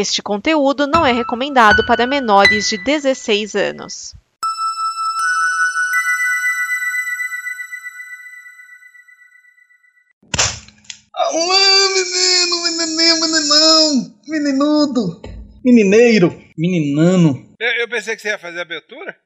[0.00, 4.14] Este conteúdo não é recomendado para menores de 16 anos.
[11.12, 15.20] Alô, menino, menininho, meninão, meninudo,
[15.64, 17.46] menineiro, meninano.
[17.58, 19.16] Eu, eu pensei que você ia fazer a abertura.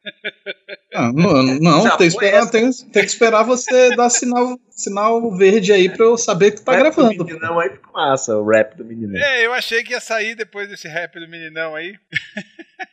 [0.95, 5.73] Ah, não, não tem, que esperar, tem, tem que esperar você dar sinal, sinal verde
[5.73, 7.16] aí pra eu saber que tu tá rap gravando.
[7.16, 9.20] Do meninão aí fica massa, o rap do meninão.
[9.20, 11.96] É, eu achei que ia sair depois desse rap do meninão aí.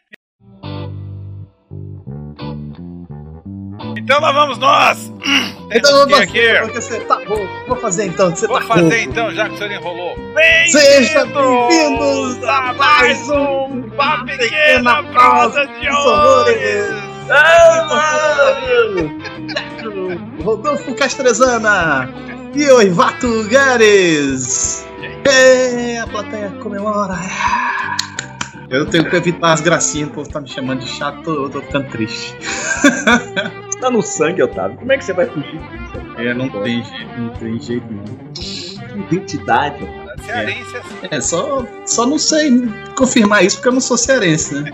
[4.00, 5.12] Então lá vamos nós!
[5.70, 6.62] Então vamos fazer, aqui.
[6.62, 7.46] porque você tá bom.
[7.68, 10.16] Vou fazer então, que você Vou tá fazer então, já que o senhor enrolou.
[10.68, 16.86] Seja bem-vindos a mais um Uma Pequena Prosa de Horrores.
[20.46, 22.10] Rodolfo Castrezana
[22.56, 24.88] e Oivato Gares.
[25.30, 27.20] É, a plateia comemora.
[28.70, 31.62] Eu tenho que evitar as gracinhas, o povo tá me chamando de chato, eu tô
[31.62, 32.34] ficando triste.
[33.80, 34.78] Tá no sangue, Otávio.
[34.78, 36.00] Como é que você vai fugir disso?
[36.18, 39.04] É, não tem jeito, não tem jeito não.
[39.06, 40.10] Identidade, Otávio.
[40.26, 40.96] Cearense é assim.
[41.12, 42.52] É, só, só não sei
[42.96, 44.72] confirmar isso porque eu não sou cearense, né?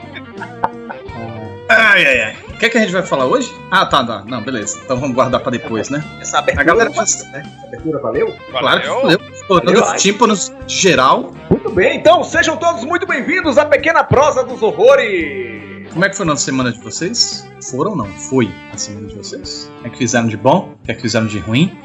[1.70, 2.36] Ai, ai, ai.
[2.50, 3.54] O que, é que a gente vai falar hoje?
[3.70, 4.24] Ah, tá, tá.
[4.26, 4.80] Não, beleza.
[4.84, 6.04] Então vamos guardar pra depois, né?
[6.22, 6.96] Essa abertura, A galera né?
[7.02, 8.34] Essa abertura valeu?
[8.50, 9.20] Claro que Valeu?
[9.50, 9.84] Valeu.
[9.84, 11.32] os tímpanos de geral.
[11.50, 15.75] Muito bem, então sejam todos muito bem-vindos à Pequena Prosa dos Horrores.
[15.92, 17.48] Como é que foi na semana de vocês?
[17.70, 18.08] Foram ou não?
[18.08, 19.72] Foi a semana de vocês?
[19.80, 20.76] O que é que fizeram de bom?
[20.82, 21.78] O que é que fizeram de ruim?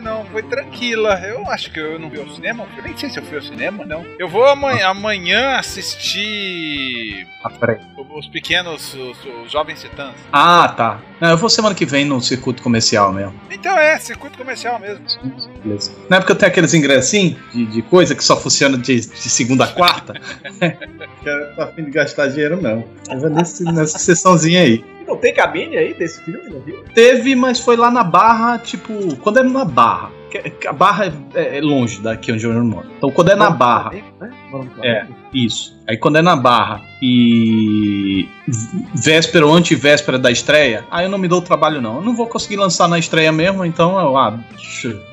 [0.00, 0.24] Não.
[0.26, 1.20] Foi tranquila.
[1.20, 2.66] Eu acho que eu não vi ao cinema.
[2.76, 4.04] Eu nem sei se eu fui ao cinema, não.
[4.18, 7.78] Eu vou amanhã, amanhã assistir Ah, peraí.
[7.96, 10.14] os pequenos, os, os jovens titãs.
[10.32, 11.00] Ah, tá.
[11.20, 13.34] Não, eu vou semana que vem no circuito comercial mesmo.
[13.50, 15.04] Então é, circuito comercial mesmo.
[15.62, 15.92] Beleza.
[16.08, 19.30] Não é porque eu tenho aqueles ingressinhos de, de coisa que só funciona de, de
[19.30, 20.14] segunda a quarta?
[21.22, 22.84] Quero tá afim de gastar dinheiro, não.
[23.08, 24.84] Mas é nesse, nessa sessãozinha aí.
[25.12, 26.82] Não tem cabine aí desse filme, não viu?
[26.94, 30.10] Teve, mas foi lá na Barra, tipo, quando é na Barra.
[30.30, 32.88] que A Barra é, é longe daqui onde eu moro.
[32.96, 34.30] Então quando é na Barra, né?
[34.82, 35.06] É.
[35.32, 35.76] Isso.
[35.88, 38.28] Aí quando é na Barra e
[38.94, 41.96] véspera ou antivéspera da estreia, aí eu não me dou trabalho não.
[41.96, 44.38] Eu não vou conseguir lançar na estreia mesmo, então eu, ah,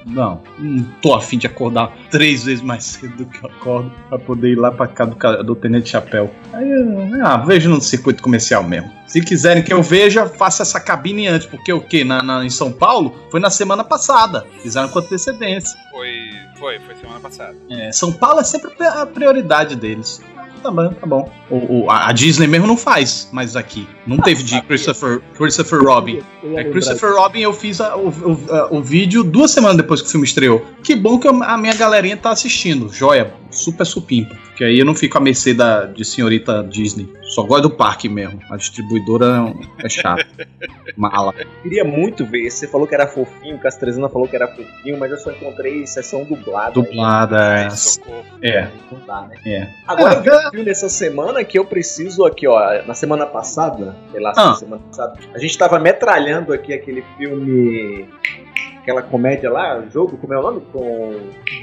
[0.05, 4.19] não, não tô afim de acordar três vezes mais cedo do que eu acordo pra
[4.19, 6.29] poder ir lá pra cá do, do Tenente Chapéu.
[6.53, 8.91] Aí eu, ah, vejo no circuito comercial mesmo.
[9.07, 12.03] Se quiserem que eu veja, faça essa cabine antes, porque o que?
[12.03, 14.45] Na, na- em São Paulo foi na semana passada.
[14.61, 15.75] Fizeram com antecedência.
[15.89, 16.29] Foi,
[16.59, 17.55] foi, foi semana passada.
[17.71, 19.28] É, São Paulo é sempre a prioridade
[19.75, 20.21] deles.
[20.61, 21.31] Tá bom, tá bom.
[21.49, 23.87] O, o- a Disney mesmo não faz, mas aqui.
[24.05, 26.19] Não teve de Christopher, Christopher Robin.
[26.43, 30.07] É, Christopher Robin eu fiz a- o, o- a- o vídeo duas semanas depois que
[30.09, 30.65] o filme estreou.
[30.83, 32.89] Que bom que a minha galerinha tá assistindo.
[32.93, 34.35] Joia, super supimpa.
[34.55, 37.09] Que aí eu não fico à mercê da, de senhorita Disney.
[37.23, 38.39] Só gosto do parque mesmo.
[38.49, 40.25] A distribuidora é chata.
[40.97, 41.33] Mala.
[41.63, 42.49] Queria muito ver.
[42.49, 45.85] Você falou que era fofinho, o Castrezana falou que era fofinho, mas eu só encontrei
[45.87, 46.71] sessão dublada.
[46.71, 47.37] Dublada.
[48.41, 48.49] é.
[48.49, 49.35] É, Não dá, né?
[49.45, 49.67] é.
[49.87, 52.59] Agora eu vi um filme essa semana que eu preciso aqui, ó.
[52.85, 54.55] Na semana passada, sei lá, Ah.
[54.55, 58.05] semana passada, a gente tava metralhando aqui aquele filme.
[58.89, 60.61] Aquela comédia lá, jogo, como é o nome?
[60.73, 61.15] Com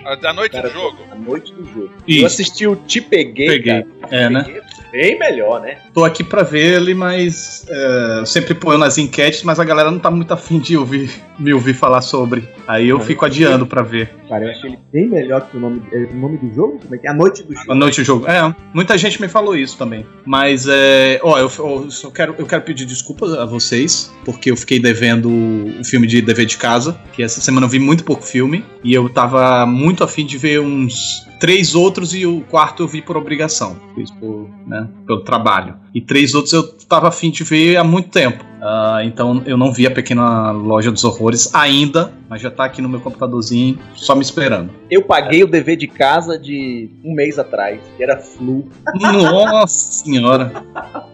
[0.04, 0.96] A da noite Cara, do jogo.
[1.10, 1.90] a noite do jogo.
[2.06, 2.20] Isso.
[2.22, 3.82] Eu assisti o Te Peguei, Peguei.
[3.82, 3.86] cara.
[4.12, 4.44] É, né?
[4.44, 5.78] Peguei Bem melhor, né?
[5.92, 9.90] Tô aqui pra ver ele, mas é, eu sempre ponho nas enquetes, mas a galera
[9.90, 12.48] não tá muito afim de ouvir, me ouvir falar sobre.
[12.66, 14.14] Aí eu fico adiando pra ver.
[14.28, 16.78] Cara, eu achei ele bem melhor que o nome, é, o nome do jogo.
[16.80, 17.10] Como é que é?
[17.10, 17.72] A Noite do Jogo.
[17.72, 18.26] A noite do jogo.
[18.26, 20.06] É, muita gente me falou isso também.
[20.24, 21.20] Mas é.
[21.22, 25.28] Ó, eu, eu só quero, eu quero pedir desculpas a vocês, porque eu fiquei devendo
[25.28, 28.92] o filme de dever de casa, que essa semana eu vi muito pouco filme, e
[28.92, 33.16] eu tava muito afim de ver uns três outros e o quarto eu vi por
[33.16, 33.76] obrigação.
[33.94, 35.76] Fiz por, né, pelo trabalho.
[35.94, 38.44] E três outros eu tava afim de ver há muito tempo.
[38.60, 42.80] Ah, então eu não vi a pequena loja dos horrores ainda, mas já tá aqui
[42.80, 44.70] no meu computadorzinho, só me esperando.
[44.90, 48.68] Eu paguei o dever de casa de um mês atrás, que era Flu.
[48.94, 50.52] Nossa senhora.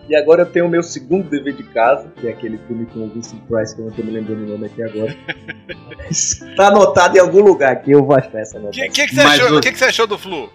[0.09, 3.01] E agora eu tenho o meu segundo dever de casa, que é aquele filme com
[3.07, 5.17] o Vincent Price, que eu não tô me lembrando o nome aqui agora.
[6.57, 8.85] tá anotado em algum lugar aqui, eu vou achar essa O anotação.
[8.85, 10.51] que, que, que, o- que, que você achou do Flu?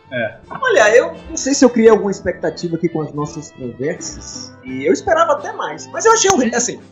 [0.50, 4.88] Olha, eu não sei se eu criei alguma expectativa aqui com as nossas conversas, e
[4.88, 5.88] eu esperava até mais.
[5.92, 6.38] Mas eu achei, um-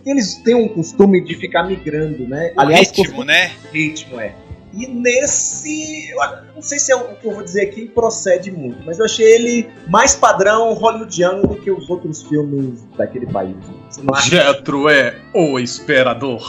[0.05, 2.53] eles têm um costume de ficar migrando, né?
[2.57, 3.51] O ritmo, né?
[3.71, 4.35] ritmo, é.
[4.73, 6.17] E nesse, eu
[6.53, 9.25] não sei se é o que eu vou dizer aqui procede muito, mas eu achei
[9.25, 13.55] ele mais padrão hollywoodiano do que os outros filmes daquele país.
[13.89, 14.29] Você não acha?
[14.29, 16.41] Jetro é o esperador.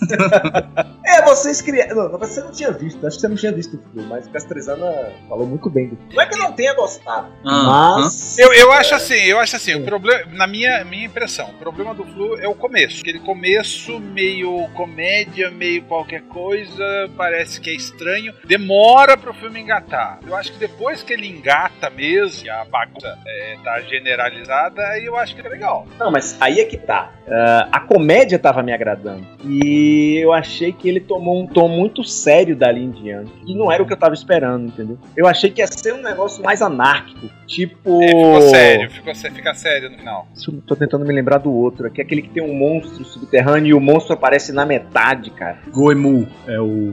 [1.08, 2.10] É, vocês criaram.
[2.10, 4.30] Não, você não tinha visto, acho que você não tinha visto o filme, mas o
[4.30, 6.14] Castrezana falou muito bem do filme.
[6.14, 8.38] Não é que não tenha gostado, Ah, mas.
[8.38, 11.94] Eu, eu acho assim, eu acho assim, o problema, na minha, minha impressão, o problema
[11.94, 13.00] do Flu é o começo.
[13.00, 16.84] Aquele começo meio comédia, meio qualquer coisa,
[17.16, 18.34] parece que é estranho.
[18.44, 20.20] Demora pro filme engatar.
[20.26, 25.04] Eu acho que depois que ele engata mesmo, que a bagunça é, tá generalizada, aí
[25.06, 25.86] eu acho que é legal.
[25.98, 27.12] Não, mas aí é que tá.
[27.28, 29.26] Ah, a comédia tava me agradando.
[29.44, 33.32] E eu achei que ele tomou um tom muito sério dali em diante.
[33.46, 34.98] E não era o que eu tava esperando, entendeu?
[35.16, 37.28] Eu achei que ia ser um negócio mais anárquico.
[37.46, 38.02] Tipo.
[38.02, 40.26] É, ficou sério, ficou, sé- fica sério no final.
[40.46, 43.70] Eu- Tô tentando me lembrar do outro, que é aquele que tem um monstro subterrâneo
[43.70, 45.58] e o monstro aparece na metade, cara.
[45.72, 46.92] Goemu é o.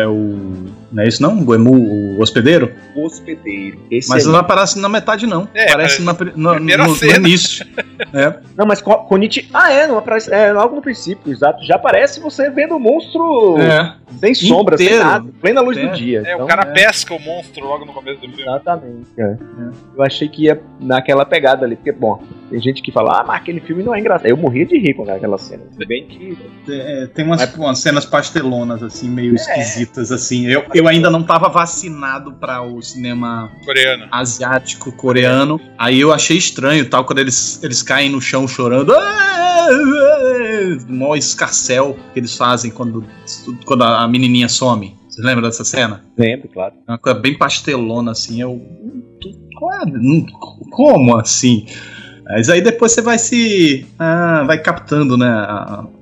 [0.00, 0.64] É o.
[0.92, 1.42] Não é isso não?
[1.44, 1.72] Goemu,
[2.16, 2.72] o hospedeiro?
[2.96, 3.78] O hospedeiro.
[3.90, 4.32] Esse Mas aí.
[4.32, 5.48] não aparece na metade, não.
[5.54, 7.66] É, aparece aparece na, no, primeira no- no início.
[8.14, 8.34] É.
[8.56, 9.48] Não, mas Ko- Konichi.
[9.52, 10.32] Ah, é, não aparece.
[10.32, 11.62] É logo no princípio, exato.
[11.64, 13.94] Já aparece você vendo o monstro É.
[14.18, 15.04] sem sombra, sem Inteiro.
[15.04, 15.98] nada, plena luz do Inteiro.
[15.98, 16.22] dia.
[16.24, 16.72] É, Então, o cara é.
[16.72, 18.42] pesca o monstro logo no começo do filme.
[18.42, 19.06] Exatamente.
[19.18, 19.36] é.
[19.96, 23.36] Eu achei que ia naquela pegada ali, porque, bom, tem gente que fala, ah, mas
[23.36, 24.26] aquele filme não é engraçado.
[24.26, 25.62] Eu morria de rir com aquela cena.
[25.86, 26.38] Bem que.
[26.68, 29.10] É, tem umas, umas cenas pastelonas, assim, É.
[29.10, 30.46] meio esquisitas, assim.
[30.46, 34.06] Eu, eu ainda não tava vacinado para o cinema Coreano.
[34.10, 35.60] asiático, coreano.
[35.78, 38.92] Aí eu achei estranho, tal, quando eles, eles caem no chão chorando.
[40.88, 43.04] Mó escarcel que eles fazem quando,
[43.64, 44.96] quando a menininha some.
[45.08, 46.04] Você lembra dessa cena?
[46.16, 46.74] Lembro, claro.
[46.86, 48.40] É uma coisa bem pastelona, assim.
[48.40, 48.60] Eu.
[49.58, 50.24] Claro, não-
[50.70, 51.66] Como assim?
[52.32, 53.86] Mas aí depois você vai se.
[53.98, 55.28] ah, vai captando, né?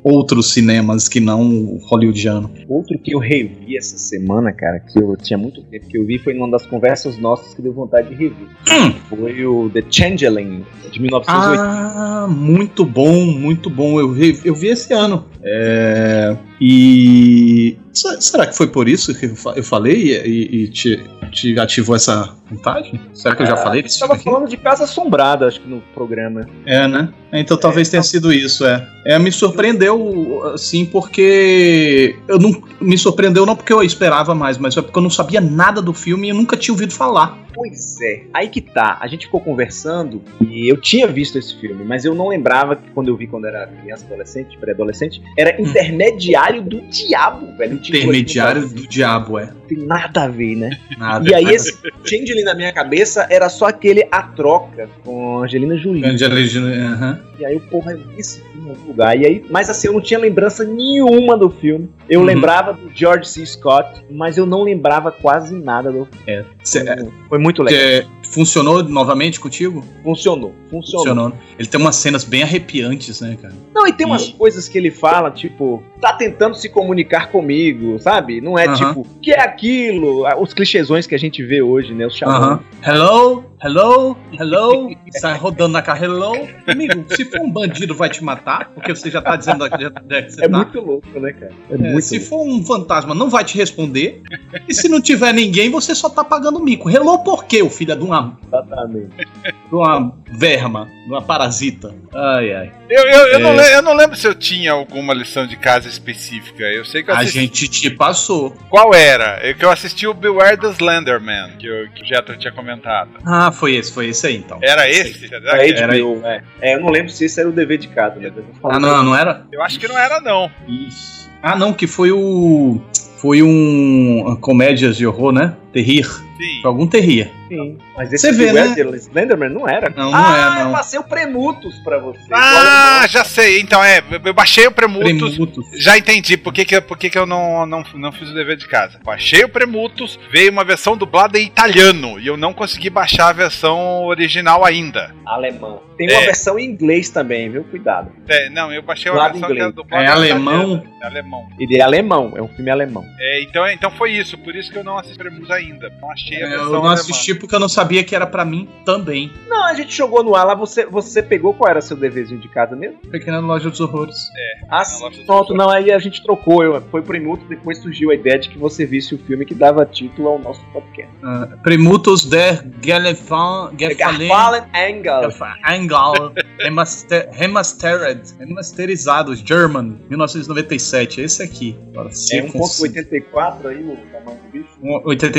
[0.02, 2.50] Outros cinemas que não o hollywoodiano.
[2.68, 6.18] Outro que eu revi essa semana, cara, que eu tinha muito tempo que eu vi,
[6.18, 8.46] foi numa das conversas nossas que deu vontade de rever.
[8.70, 8.92] Hum.
[9.08, 11.62] Foi o The Changeling, de 1980.
[11.62, 13.98] Ah, muito bom, muito bom.
[13.98, 14.14] Eu
[14.44, 15.24] eu vi esse ano.
[15.42, 17.76] É, e.
[18.00, 21.00] se- Será que foi por isso que eu fa- eu falei e, e- te,
[21.32, 23.00] te ativou essa vontade?
[23.12, 24.30] Será que eu já falei Eu desse tava filme aqui?
[24.30, 26.48] falando de Casa Assombrada, acho que no programa.
[26.66, 27.08] É, né?
[27.32, 28.86] Então talvez tenha sido isso, é.
[29.04, 32.16] É, me surpreendeu, assim, porque.
[32.26, 32.62] Eu não.
[32.80, 35.92] Me surpreendeu não porque eu esperava mais, mas é porque eu não sabia nada do
[35.92, 37.38] filme e eu nunca tinha ouvido falar.
[37.58, 38.98] Pois é, aí que tá.
[39.00, 42.88] A gente ficou conversando e eu tinha visto esse filme, mas eu não lembrava que
[42.94, 47.74] quando eu vi quando era criança, adolescente, pré-adolescente, era intermediário do diabo, velho.
[47.74, 49.46] Intermediário do diabo, é.
[49.46, 50.70] Não tem nada a ver, né?
[50.96, 51.28] Nada.
[51.28, 55.76] E aí esse Changeling na minha cabeça era só aquele A Troca com a Angelina
[55.76, 56.04] Jolie.
[56.04, 57.20] Angelina, aham.
[57.40, 59.16] E aí o porra, esse filme em algum lugar.
[59.18, 61.88] E aí, mas assim, eu não tinha lembrança nenhuma do filme.
[62.08, 62.26] Eu Uhum.
[62.26, 63.44] lembrava do George C.
[63.46, 66.44] Scott, mas eu não lembrava quase nada do filme.
[66.64, 66.84] Cê-
[67.28, 67.80] Foi muito legal.
[67.80, 69.84] é, funcionou novamente contigo?
[70.02, 71.04] Funcionou, funcionou.
[71.06, 71.32] Funcionou.
[71.58, 73.54] Ele tem umas cenas bem arrepiantes, né, cara?
[73.74, 77.98] Não, e tem umas E- coisas que ele fala, tipo, tá tentando se comunicar comigo,
[78.00, 78.40] sabe?
[78.40, 78.74] Não é Aham.
[78.74, 80.26] tipo, o que é aquilo?
[80.26, 82.06] Ah, Os clichêsões que a gente vê hoje, né?
[82.06, 82.36] Os xamãs.
[82.38, 82.60] Aham.
[82.86, 84.90] Hello, hello, hello.
[85.20, 86.32] Sai rodando na cara, hello.
[86.66, 90.22] Amigo, se for um bandido, vai te matar, porque você já tá dizendo onde é
[90.22, 90.56] que você É tá.
[90.58, 91.52] muito louco, né, cara?
[91.70, 92.28] É, É, muito se louco.
[92.30, 94.22] for um fantasma, não vai te responder.
[94.68, 96.88] E se não tiver ninguém, você só tá pagando mico.
[96.88, 99.08] Hello por quê, o filho de uma, Exatamente.
[99.16, 99.26] de
[99.74, 101.94] uma verma, de uma parasita?
[102.14, 102.72] Ai, ai.
[102.88, 103.56] Eu, eu, eu, não É.
[103.56, 106.62] le- eu não lembro se eu tinha alguma lição de casa específica.
[106.64, 107.38] Eu sei que eu A assisti.
[107.40, 108.54] gente te passou.
[108.70, 109.38] Qual era?
[109.46, 113.10] É que eu assisti o Beware the Slenderman, que, eu, que o Jetro tinha comentado.
[113.26, 114.58] Ah, foi esse, foi esse aí então.
[114.62, 115.24] Era esse?
[115.26, 115.34] É, que-
[115.78, 116.42] Era HBO, é.
[116.62, 118.32] É, eu não lembro se esse era o dever de casa, né?
[118.64, 119.46] Ah, não, não era?
[119.52, 120.50] Eu acho que não era, não.
[120.66, 121.28] Ixi.
[121.42, 122.80] Ah, não, que foi o.
[123.18, 124.36] Foi um.
[124.40, 125.54] Comédias de horror, né?
[125.78, 126.04] Terrir.
[126.38, 126.60] Sim.
[126.62, 127.30] Foi algum terrir.
[127.48, 127.78] Sim.
[127.96, 128.74] Mas esse Você vê, né?
[128.74, 129.90] the Slenderman não era?
[129.90, 130.66] Não, não ah, é, não.
[130.68, 132.20] eu passei o Premutus pra você.
[132.32, 133.60] Ah, já sei.
[133.60, 135.34] Então, é, eu baixei o Premutus.
[135.34, 135.66] Premutos.
[135.82, 138.56] Já entendi por que, que, por que, que eu não, não, não fiz o dever
[138.56, 139.00] de casa.
[139.04, 143.32] Baixei o Premutus, veio uma versão dublada em italiano e eu não consegui baixar a
[143.32, 145.14] versão original ainda.
[145.26, 145.82] Alemão.
[145.96, 146.26] Tem uma É.
[146.26, 147.64] versão em inglês também, viu?
[147.64, 148.12] Cuidado.
[148.28, 149.74] É, não, eu baixei a versão é inglês.
[149.74, 150.62] dublada É em alemão?
[150.74, 150.84] italiano.
[151.02, 151.48] É alemão.
[151.58, 153.04] Ele é alemão, é um filme alemão.
[153.18, 155.67] É, então, é, então foi isso, por isso que eu não assisti Premus ainda.
[156.00, 156.94] Não achei a É, versão Eu não alemã.
[156.94, 159.30] assisti porque eu não sabia que era pra mim também.
[159.48, 162.48] Não, a gente jogou no ar lá, você, você pegou qual era seu deverzinho de
[162.48, 162.98] casa mesmo?
[163.10, 164.28] Pequena Loja dos Horrores.
[164.70, 166.62] Ah, loja do Pronto, não, aí a gente trocou.
[166.62, 169.54] Eu, foi pro Imuto, depois surgiu a ideia de que você visse o filme que
[169.54, 171.12] dava título ao nosso podcast.
[171.22, 173.72] Ah, Premutos der Gelefan.
[173.78, 174.62] Gefalen.
[174.74, 175.30] Engel.
[175.66, 176.32] Angal.
[176.60, 181.20] Remaster, remastered, remasterizado, German, 1997.
[181.20, 181.76] Esse aqui.
[181.92, 184.68] Agora, É 1.84 aí o tamanho do bicho.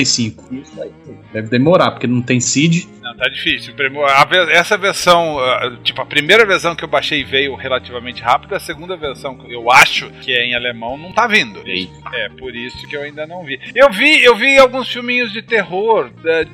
[0.10, 0.56] 85.
[0.56, 0.92] Isso aí.
[1.32, 2.86] Deve demorar, porque não tem seed.
[3.02, 3.74] Não, tá difícil.
[4.52, 8.98] Essa versão, ah, tipo, a primeira versão que eu baixei veio relativamente rápido, a segunda
[8.98, 11.62] versão que eu acho que é em alemão não tá vindo.
[12.14, 13.60] É, por isso que eu ainda não vi.
[13.76, 16.10] Eu vi, eu vi alguns filminhos de terror,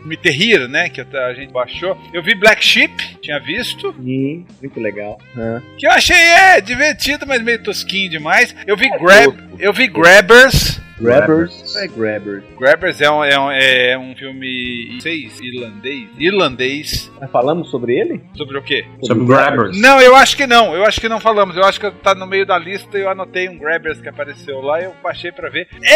[0.06, 1.98] Me Terrir, né, que a gente baixou.
[2.14, 5.20] Eu vi Black Sheep, tinha visto, E, muito legal.
[5.38, 5.62] Ah.
[5.78, 8.56] que eu achei é divertido, mas meio tosquinho demais.
[8.66, 10.85] Eu vi Grab, eu vi Grabbers.
[11.00, 11.76] Grabbers.
[11.76, 12.44] É Grabbers.
[12.58, 18.22] Grabbers é um, é um, é um filme seis, irlandês, irlandês Nós falamos sobre ele?
[18.36, 18.86] sobre o quê?
[19.04, 19.80] Sobre Grabbers.
[19.80, 20.74] Não, eu acho que não.
[20.76, 21.56] Eu acho que não falamos.
[21.56, 22.98] Eu acho que tá no meio da lista.
[22.98, 24.82] Eu anotei um Grabbers que apareceu lá.
[24.82, 25.68] Eu baixei pra ver.
[25.84, 25.96] É,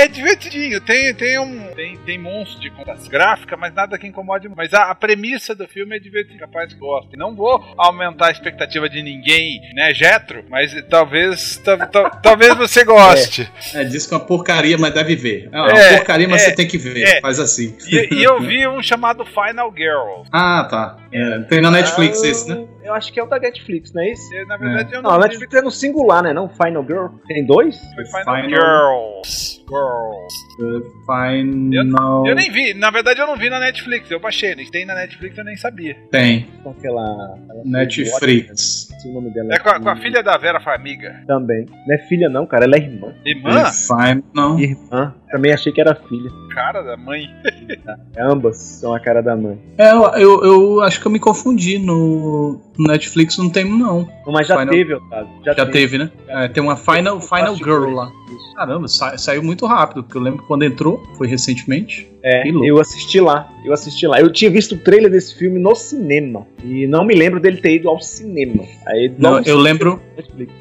[0.00, 0.80] é, é divertidinho.
[0.80, 1.68] Tem, tem um.
[1.74, 4.48] Tem, tem monstro de contas gráficas, mas nada que incomode.
[4.48, 6.38] Mas a, a premissa do filme é divertido.
[6.38, 7.16] Capaz que gosta.
[7.16, 10.44] Não vou aumentar a expectativa de ninguém, né, Jetro?
[10.48, 11.56] Mas talvez.
[11.58, 13.50] ta- ta- talvez você goste.
[13.74, 15.48] É, diz que é uma porcaria, mas deve ver.
[15.50, 17.02] É uma É, porcaria, mas é, você tem que ver.
[17.02, 17.20] é.
[17.20, 17.76] Faz assim.
[17.88, 20.22] E, e eu vi um chamado Final Girl.
[20.30, 20.96] Ah, tá.
[21.12, 22.64] É, tem na Netflix Ah, esse, né?
[22.90, 24.34] Eu acho que é o da Netflix, não é isso?
[24.34, 25.22] Eu, na verdade, eu Não, não, a.
[25.22, 26.32] Netflix é no singular, né?
[26.32, 27.06] Não Final Girl.
[27.28, 27.78] Tem dois?
[27.94, 29.64] Foi Final, Final- Girls.
[29.70, 30.34] Girls.
[31.06, 32.26] Final.
[32.26, 34.64] Eu nem vi, na verdade eu não vi na Netflix, eu baixei, né?
[34.72, 35.96] tem na Netflix eu nem sabia.
[36.10, 36.48] Tem.
[36.64, 37.38] Com aquela.
[37.64, 38.88] Netflix.
[38.90, 39.54] Não sei o nome dela.
[39.54, 41.22] É com a, com a filha da Vera Farmiga.
[41.28, 41.66] Também.
[41.86, 42.64] Não é filha, não, cara.
[42.64, 43.14] Ela é irmã.
[43.24, 43.64] Irmã?
[43.70, 44.58] Final.
[44.58, 45.14] Irmã.
[45.30, 46.30] Também achei que era filha.
[46.52, 47.22] Cara da mãe.
[48.18, 49.58] Ambas são a cara da mãe.
[49.78, 51.78] É, eu, eu, eu acho que eu me confundi.
[51.78, 54.08] No, Netflix não tem, não.
[54.26, 55.28] Mas já Final- teve, Otávio.
[55.44, 56.10] Já, Já teve, né?
[56.26, 58.10] É, tem uma Final, Final Girl lá.
[58.30, 58.54] Isso.
[58.54, 62.08] Caramba, sa- saiu muito rápido, porque eu lembro que quando entrou, foi recentemente.
[62.22, 63.50] É, eu assisti lá.
[63.64, 64.20] Eu assisti lá.
[64.20, 66.46] Eu tinha visto o trailer desse filme no cinema.
[66.62, 68.62] E não me lembro dele ter ido ao cinema.
[68.86, 70.02] Aí, Não, logo eu em lembro,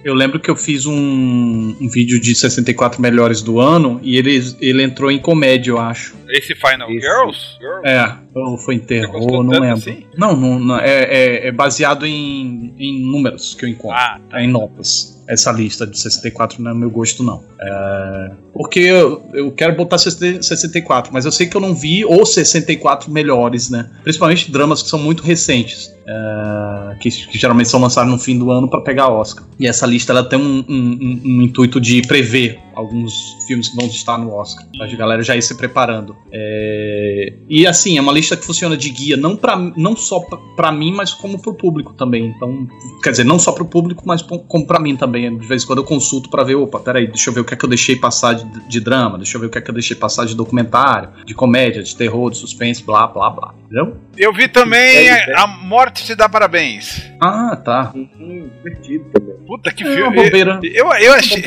[0.06, 4.42] eu lembro que eu fiz um, um vídeo de 64 melhores do ano e ele,
[4.62, 6.16] ele entrou em comédia, eu acho.
[6.30, 7.02] Esse Final Esse.
[7.02, 7.40] Girls?
[7.60, 7.82] Girls?
[7.88, 9.78] É, ou foi em terror, não lembro.
[9.78, 10.04] assim?
[10.18, 13.98] Não, não, não, é, é- é baseado em, em números que eu encontro.
[13.98, 15.18] Ah, É em notas.
[15.28, 17.44] Essa lista de 64 não é meu gosto, não.
[17.62, 22.04] É, porque eu, eu quero botar 60 64, mas eu sei que eu não vi
[22.04, 23.90] os 64 melhores, né?
[24.04, 25.90] Principalmente dramas que são muito recentes.
[26.06, 29.46] é, que, que geralmente são lançados no fim do ano para pegar Oscar.
[29.60, 33.14] E essa lista ela tem um, um- um- um intuito de prever alguns
[33.46, 34.66] filmes que vão estar no Oscar.
[34.76, 36.16] Pra a galera já ir se preparando.
[36.32, 40.20] É, e assim, é uma lista que funciona de guia não, pra, não só
[40.56, 42.34] pra mim, mas como pro público também.
[42.36, 42.68] Então,
[43.04, 45.38] quer dizer, não só pro público, mas como pra mim também.
[45.38, 47.54] De vez em quando eu consulto pra ver, opa, peraí, deixa eu ver o que
[47.54, 49.70] é que eu deixei passar de, de drama, deixa eu ver o que é que
[49.70, 53.54] eu deixei passar de documentário, de comédia, de terror, de suspense, blá, blá, blá.
[53.66, 53.98] Entendeu?
[54.18, 55.36] Eu vi também É, é.
[55.40, 57.04] A Morte Te Dá Parabéns.
[57.22, 57.94] Ah, tá.
[57.94, 59.36] Divertido também.
[59.46, 60.24] Puta que É uma filme.
[60.24, 60.60] bobeira.
[60.64, 61.44] Eu, eu uma achei.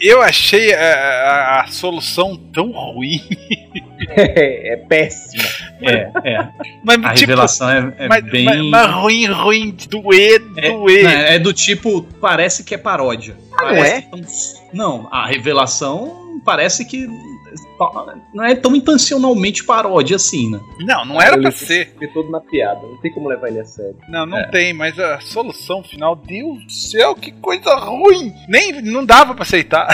[0.00, 3.20] Eu achei a, a- a solução tão ruim.
[4.06, 5.44] É, é péssima.
[5.80, 6.48] É, é.
[6.84, 8.44] Mas, A tipo, revelação é, é mas, bem.
[8.44, 11.04] mas- mas ruim, ruim, de doer, É, doer.
[11.04, 13.34] né, é do tipo, parece que é paródia.
[13.56, 14.00] Ah, não é?
[14.02, 14.20] tão-
[14.74, 17.06] não, a revelação parece que
[18.32, 20.60] não é tão intencionalmente paródia assim, né?
[20.80, 21.94] Não, não era pra ser.
[21.98, 22.80] Foi todo na piada.
[22.82, 23.96] Não tem como levar ele a sério.
[24.08, 24.46] Não, não É.
[24.48, 28.32] tem, mas a solução final, Deus do céu, que coisa ruim.
[28.48, 29.88] Nem não dava pra aceitar.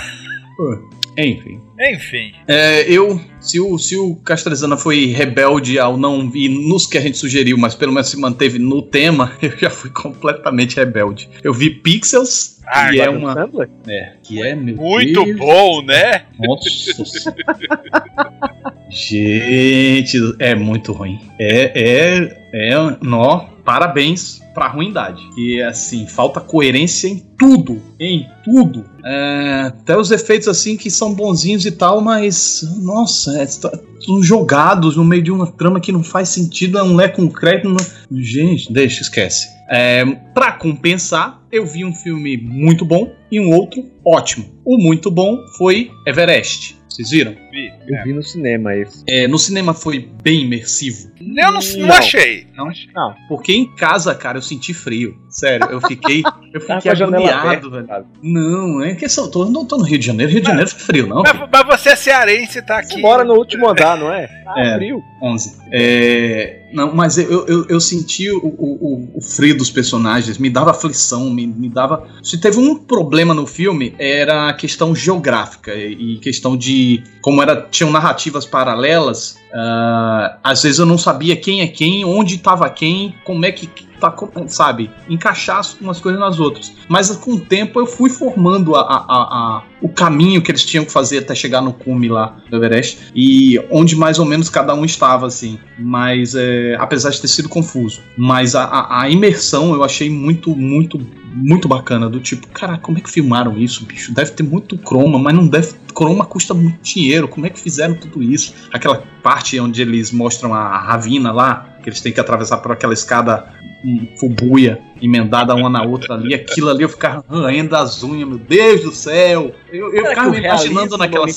[1.16, 1.60] Enfim.
[1.80, 2.32] Enfim.
[2.46, 7.00] É, eu, se o, se o Castrezana foi rebelde ao não ir nos que a
[7.00, 11.28] gente sugeriu, mas pelo menos se manteve no tema, eu já fui completamente rebelde.
[11.42, 13.32] Eu vi Pixels, Ah, que é Adam uma.
[13.34, 13.70] Sandler?
[13.88, 15.38] É, que é, meu Muito Deus.
[15.38, 16.24] bom, né?
[16.38, 16.68] Nossa.
[18.90, 21.18] Gente, é muito ruim.
[21.38, 25.22] É, é, é, nó, parabéns pra ruindade.
[25.38, 28.84] E assim, falta coerência em tudo, em tudo.
[29.04, 33.78] É, até os efeitos assim que são bonzinhos e tal, mas nossa, é, tá-
[34.22, 37.68] jogados no meio de uma trama que não faz sentido, é um lé concreto.
[37.68, 37.76] Não...
[38.12, 39.46] Gente, deixa, esquece.
[39.68, 44.60] É, para compensar, eu vi um filme muito bom e um outro ótimo.
[44.64, 46.76] O muito bom foi Everest.
[46.88, 47.32] Vocês viram?
[47.52, 47.70] Vi.
[47.88, 49.04] Eu vi no cinema esse.
[49.08, 51.08] É, no cinema foi bem imersivo.
[51.20, 51.94] Eu não, não Não.
[51.94, 52.46] achei.
[52.56, 52.68] Não?
[52.68, 52.90] achei.
[52.92, 53.14] Não.
[53.28, 55.16] Porque em casa, cara, eu senti frio.
[55.40, 57.88] Sério, eu fiquei, eu Tava fiquei janela agoniado, velho.
[58.22, 60.30] Não, é que eu tô, não tô no Rio de Janeiro.
[60.32, 61.22] Rio de Janeiro foi frio, não.
[61.22, 62.94] Mas, mas você é cearense, tá aqui.
[62.94, 64.28] Você mora no último andar, não é?
[64.46, 64.74] Ah, É.
[64.76, 65.02] frio.
[65.22, 65.56] 11.
[65.72, 70.50] É, não, mas eu, eu, eu senti o, o, o- o frio dos personagens, me
[70.50, 72.06] dava aflição, me, me dava.
[72.22, 77.66] Se teve um problema no filme, era a questão geográfica e questão de como era,
[77.70, 79.38] tinham narrativas paralelas.
[79.52, 83.68] Uh, às vezes eu não sabia quem é quem, onde estava quem, como é que
[84.00, 84.14] tá,
[84.46, 86.72] sabe, encaixar umas coisas nas outras.
[86.88, 90.84] Mas com o tempo eu fui formando a, a, a, o caminho que eles tinham
[90.84, 94.74] que fazer até chegar no cume lá do Everest e onde mais ou menos cada
[94.74, 95.58] um estava, assim.
[95.78, 100.98] Mas é, apesar de ter sido confuso, mas a, a imersão eu achei muito, muito,
[101.32, 102.08] muito bacana.
[102.08, 104.12] Do tipo, cara, como é que filmaram isso, bicho?
[104.12, 105.74] Deve ter muito croma, mas não deve.
[105.94, 107.28] Croma custa muito dinheiro.
[107.28, 108.54] Como é que fizeram tudo isso?
[108.72, 112.92] Aquela parte onde eles mostram a ravina lá, que eles têm que atravessar por aquela
[112.92, 113.52] escada
[113.84, 118.38] um, fubuia emendada uma na outra ali, aquilo ali eu ficava roendo as unhas, meu
[118.38, 119.54] Deus do céu.
[119.72, 121.26] Eu, eu ficava me imaginando naquela.
[121.26, 121.32] Não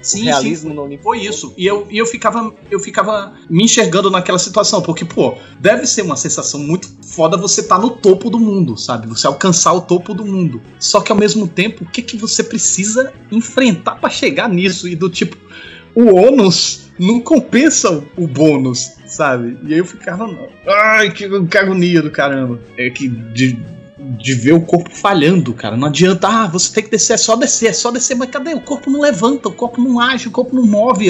[0.00, 1.54] Sim, o realismo sim, não foi isso.
[1.56, 6.02] E eu, e eu ficava eu ficava me enxergando naquela situação, porque, pô, deve ser
[6.02, 9.06] uma sensação muito foda você tá no topo do mundo, sabe?
[9.06, 10.60] Você alcançar o topo do mundo.
[10.78, 14.88] Só que ao mesmo tempo, o que, que você precisa enfrentar para chegar nisso?
[14.88, 15.36] E do tipo,
[15.94, 19.58] o ônus não compensa o bônus, sabe?
[19.64, 20.28] E aí eu ficava,
[20.66, 22.60] ai, que, que agonia do caramba.
[22.76, 23.58] É que de,
[23.98, 25.76] de ver o corpo falhando, cara.
[25.76, 28.54] Não adianta, ah, você tem que descer, é só descer, é só descer, mas cadê?
[28.54, 31.08] O corpo não levanta, o corpo não age, o corpo não move.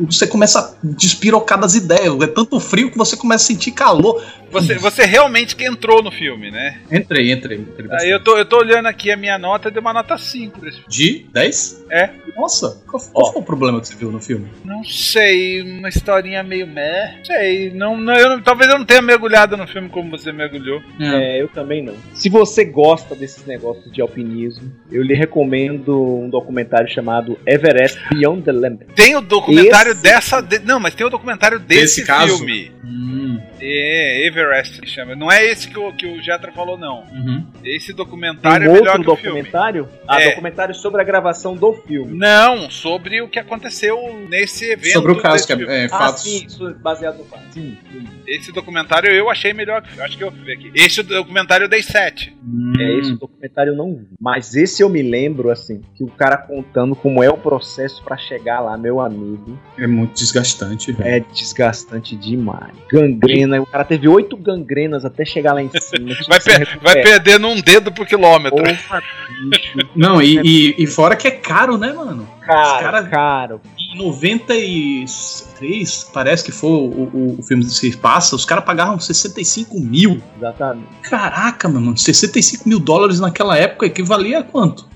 [0.00, 2.14] Você começa a despirocar das ideias.
[2.20, 4.22] É tanto frio que você começa a sentir calor.
[4.50, 6.80] Você, você realmente que entrou no filme, né?
[6.90, 7.58] Entrei, entrei.
[7.58, 10.60] entrei Aí eu tô, eu tô olhando aqui a minha nota, deu uma nota 5
[10.60, 10.88] desse filme.
[10.88, 11.86] De 10?
[11.90, 12.10] É.
[12.36, 14.48] Nossa, qual, qual foi o problema que você viu no filme?
[14.64, 17.20] Não sei, uma historinha meio meh.
[17.24, 20.80] Sei, não, não, eu, talvez eu não tenha mergulhado no filme como você mergulhou.
[21.00, 21.94] É, eu também não.
[22.14, 28.42] Se você gosta desses negócios de alpinismo, eu lhe recomendo um documentário chamado Everest Beyond
[28.42, 28.86] the Limit.
[28.94, 30.02] Tem o documentário Esse...
[30.02, 30.40] dessa.
[30.40, 32.72] De, não, mas tem o documentário desse, desse filme.
[32.84, 33.27] Hum.
[33.60, 35.14] É, Everest que chama.
[35.14, 37.04] Não é esse que o, que o Jetra falou, não.
[37.12, 37.46] Uhum.
[37.64, 39.82] Esse documentário Tem é melhor outro que documentário?
[39.84, 40.02] o filme.
[40.06, 40.30] Ah, é.
[40.30, 42.16] documentário sobre a gravação do filme.
[42.16, 43.96] Não, sobre o que aconteceu
[44.28, 44.92] nesse evento.
[44.92, 46.22] Sobre o caso, que é, é fatos.
[46.22, 47.42] Ah, sim, isso, baseado no fato.
[47.50, 48.04] Sim, sim.
[48.26, 49.82] Esse documentário eu achei melhor.
[49.98, 50.70] Acho que eu vi aqui.
[50.74, 52.36] Esse documentário eu dei 7.
[52.44, 52.72] Hum.
[52.78, 54.08] É, esse documentário eu não vi.
[54.20, 58.16] Mas esse eu me lembro, assim, que o cara contando como é o processo para
[58.16, 59.58] chegar lá, meu amigo.
[59.78, 61.08] É muito desgastante, velho.
[61.08, 62.72] É desgastante demais.
[62.90, 63.27] Gangrena,
[63.60, 66.16] o cara teve oito gangrenas até chegar lá em cima.
[66.28, 68.62] vai, per vai perdendo um dedo por quilômetro.
[68.62, 69.02] Opa,
[69.94, 72.26] não, e, e, e, fora que é caro, né, mano?
[72.40, 73.60] Caro, cara, caro.
[73.78, 79.78] Em 93, parece que foi o, o, o filme se passa, os caras pagavam 65
[79.80, 80.20] mil.
[80.36, 80.88] Exatamente.
[81.02, 84.86] Caraca, meu mano, 65 mil dólares naquela época equivalia a quanto?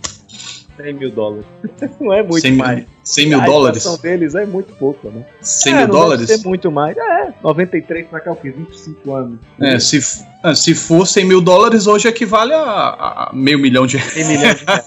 [0.82, 1.46] 100 mil dólares.
[2.00, 2.78] Não é muito 100 mais.
[2.78, 3.86] Mil, 100 mil a dólares?
[3.86, 5.24] A deles é muito pouco, né?
[5.40, 6.26] 100 é, mil dólares?
[6.26, 6.96] Deve ser muito mais.
[6.96, 8.50] É, 93 pra cá, o que?
[8.50, 9.38] 25 anos.
[9.60, 13.96] É, se, ah, se for 100 mil dólares, hoje equivale a, a meio milhão de
[13.96, 14.16] reais.
[14.16, 14.84] Meio milhão de reais.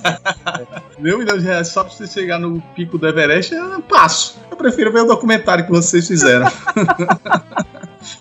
[1.00, 4.38] meio milhão de reais só pra você chegar no pico do Everest, eu passo.
[4.52, 6.46] Eu prefiro ver o documentário que vocês fizeram.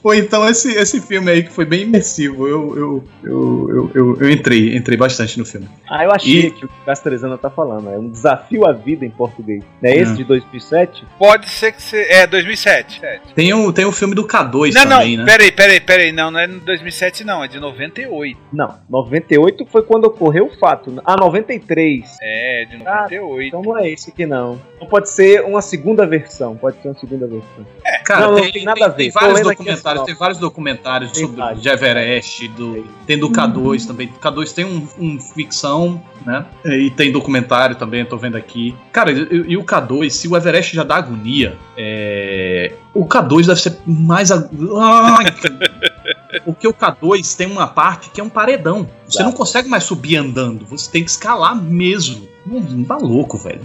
[0.03, 2.47] Ou então esse, esse filme aí que foi bem imersivo.
[2.47, 5.69] Eu, eu, eu, eu, eu, eu entrei, entrei bastante no filme.
[5.89, 6.51] Ah, eu achei e...
[6.51, 7.91] que o que o Castrezana tá falando.
[7.91, 9.63] É um desafio à vida em português.
[9.83, 11.07] Não é esse de 2007?
[11.19, 12.03] Pode ser que você.
[12.09, 13.01] É, 2007.
[13.35, 15.33] Tem o, tem o filme do K2 não, também, não, né?
[15.33, 16.13] Peraí, peraí, peraí.
[16.13, 17.45] Não, não é de 2007, não.
[17.45, 18.39] É de 98.
[18.53, 21.01] Não, 98 foi quando ocorreu o fato.
[21.05, 22.17] Ah, 93.
[22.23, 22.85] É, de 98.
[22.89, 24.61] Ah, então não é esse aqui, não.
[24.77, 26.57] Então pode ser uma segunda versão.
[26.57, 27.67] Pode ser uma segunda versão.
[27.85, 28.97] É, cara, não, tem, não tem nada tem, a ver.
[28.97, 29.41] Tem vários
[29.77, 33.87] documentários, tem vários documentários tem sobre de Everest, do, tem do K2 uhum.
[33.87, 34.13] também.
[34.21, 36.47] K2 tem um, um, ficção, né?
[36.65, 38.75] E tem documentário também, tô vendo aqui.
[38.93, 43.61] Cara, e, e o K2, se o Everest já dá agonia, é, o K2 deve
[43.61, 44.31] ser mais.
[44.31, 44.49] Ag...
[46.45, 48.89] Porque o K2 tem uma parte que é um paredão.
[49.07, 52.34] Você não consegue mais subir andando, você tem que escalar mesmo.
[52.47, 53.61] Não, tá louco, velho.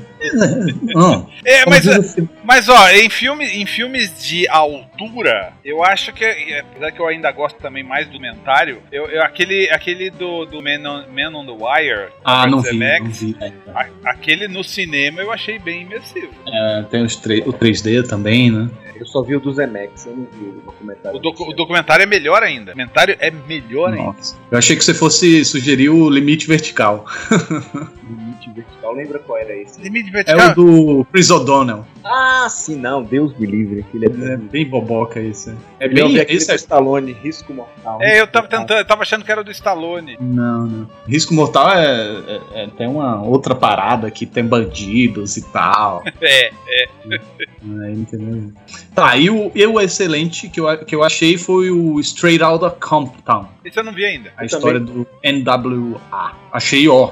[0.84, 1.30] Não.
[1.44, 7.00] É, mas, mas ó, em, filme, em filmes de altura, eu acho que, apesar que
[7.00, 11.04] eu ainda gosto também mais do comentário, eu, eu, aquele, aquele do, do Man, on,
[11.12, 13.36] Man on the Wire, ah, não vi, não vi.
[13.74, 16.30] A, aquele no cinema eu achei bem imersivo.
[16.48, 18.70] É, tem os o 3D também, né?
[19.00, 21.18] Eu só vi o do Zemex, eu não vi o documentário.
[21.18, 22.64] O, docu o documentário é melhor ainda.
[22.64, 24.36] O documentário é melhor Nossa.
[24.36, 24.48] ainda.
[24.52, 27.06] Eu achei que você fosse sugerir o limite vertical.
[28.60, 29.82] vertical, lembra qual era esse?
[29.82, 30.40] Limite vertical?
[30.40, 31.86] É o do Chris O'Donnell.
[32.04, 33.82] Ah, sim, não, Deus me livre.
[33.82, 35.54] Aquele é, é bem boboca esse.
[35.80, 38.00] É bem esse é Stallone, Risco Mortal.
[38.02, 40.18] É, eu tava tentando, eu tava achando que era do Stallone.
[40.20, 40.90] Não, não.
[41.08, 46.04] Risco Mortal é, é, é tem uma outra parada que tem bandidos e tal.
[46.22, 46.86] é, é.
[47.12, 48.52] é entendeu?
[48.96, 52.70] Tá, e o, e o excelente que eu, que eu achei foi o Straight Outta
[52.70, 53.48] Compton.
[53.64, 54.32] Esse eu não vi ainda.
[54.38, 55.06] A eu história também.
[55.06, 56.34] do NWA.
[56.52, 57.12] Achei, ó,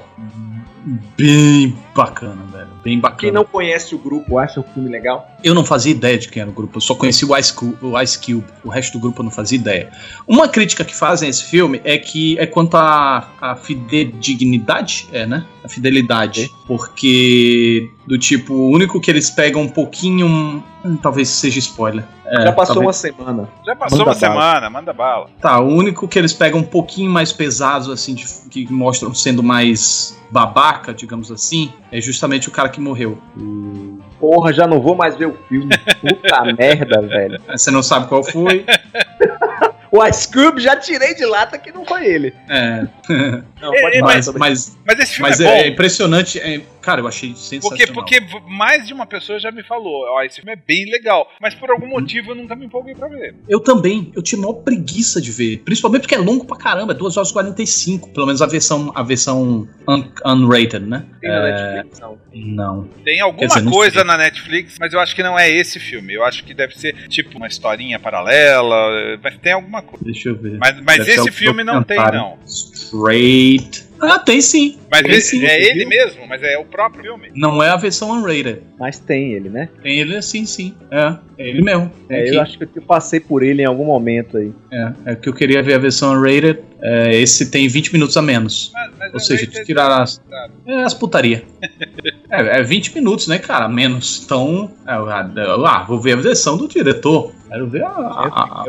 [1.17, 2.69] bem bacana, velho.
[2.83, 3.19] Bem bacana.
[3.19, 5.29] Quem não conhece o grupo acha o filme legal?
[5.43, 7.77] Eu não fazia ideia de quem era o grupo, eu só conheci o Ice, Cube,
[7.81, 9.91] o Ice Cube, o resto do grupo eu não fazia ideia.
[10.27, 15.07] Uma crítica que fazem a esse filme é que é quanto à a, a fidedignidade,
[15.11, 15.45] é, né?
[15.63, 16.49] A fidelidade.
[16.65, 20.63] Porque, do tipo, o único que eles pegam um pouquinho.
[20.83, 22.03] hum, talvez seja spoiler.
[22.25, 23.49] É, Já passou talvez- uma semana.
[23.65, 24.33] Já passou Manda uma bala.
[24.33, 25.29] semana, manda bala.
[25.41, 29.43] Tá, o único que eles pegam um pouquinho mais pesados, assim, de- que mostram sendo
[29.43, 33.17] mais babaca, digamos assim, é justamente o cara que morreu.
[33.37, 33.96] O-
[34.29, 35.69] Porra, já não vou mais ver o filme.
[36.01, 37.39] Puta merda, velho.
[37.49, 38.65] Você não sabe qual foi?
[39.89, 42.33] O Ice Cube já tirei de lata que não foi ele.
[42.49, 42.85] É,
[43.61, 45.69] Não, É, é, mas, sobre mas, Mas esse filme mas é é, bom.
[45.69, 46.39] impressionante.
[46.41, 47.93] é- cara, eu achei sensacional.
[47.93, 51.29] Porque, porque mais de uma pessoa já me falou, ó, esse filme é bem legal,
[51.41, 53.35] mas por algum motivo eu nunca me empolguei pra ver.
[53.49, 55.57] Eu também, eu tinha maior preguiça de ver.
[55.65, 58.09] Principalmente porque é longo pra caramba, é 2 horas e 45.
[58.13, 61.05] Pelo menos a versão, a versão un- unrated, né?
[61.19, 62.17] Tem na É, Netflix, não.
[62.33, 62.83] não.
[63.03, 64.03] Tem alguma dizer, não coisa sei.
[64.05, 66.13] na Netflix, mas eu acho que não é esse filme.
[66.13, 70.05] Eu acho que deve ser tipo uma historinha paralela, mas tem alguma coisa.
[70.05, 70.57] Deixa eu ver.
[70.57, 72.37] Mas, mas esse filme não tem, não.
[72.45, 73.86] Straight.
[74.01, 74.77] Ah, tem sim.
[74.91, 75.89] Mas Tem esse- sim, é ele viu?
[75.89, 77.29] mesmo, mas é o próprio filme.
[77.35, 78.61] Não é a versão unrated.
[78.79, 79.69] Mas tem ele, né?
[79.81, 80.75] Tem ele assim, sim.
[80.91, 81.91] É, é ele mesmo.
[82.09, 82.35] É, aqui.
[82.35, 84.51] eu acho que eu passei por ele em algum momento aí.
[84.71, 86.59] É, é que eu queria ver a versão unrated.
[86.79, 88.71] É, esse tem 20 minutos a menos.
[88.73, 90.21] Mas- mas Ou é seja, rated- tirar as,
[90.67, 91.43] é, as putaria.
[92.29, 93.67] é, é 20 minutos, né, cara?
[93.67, 94.21] Menos.
[94.23, 97.31] Então, é, eu- ah, vou ver a versão do diretor.
[97.49, 98.65] Quero ver a, a-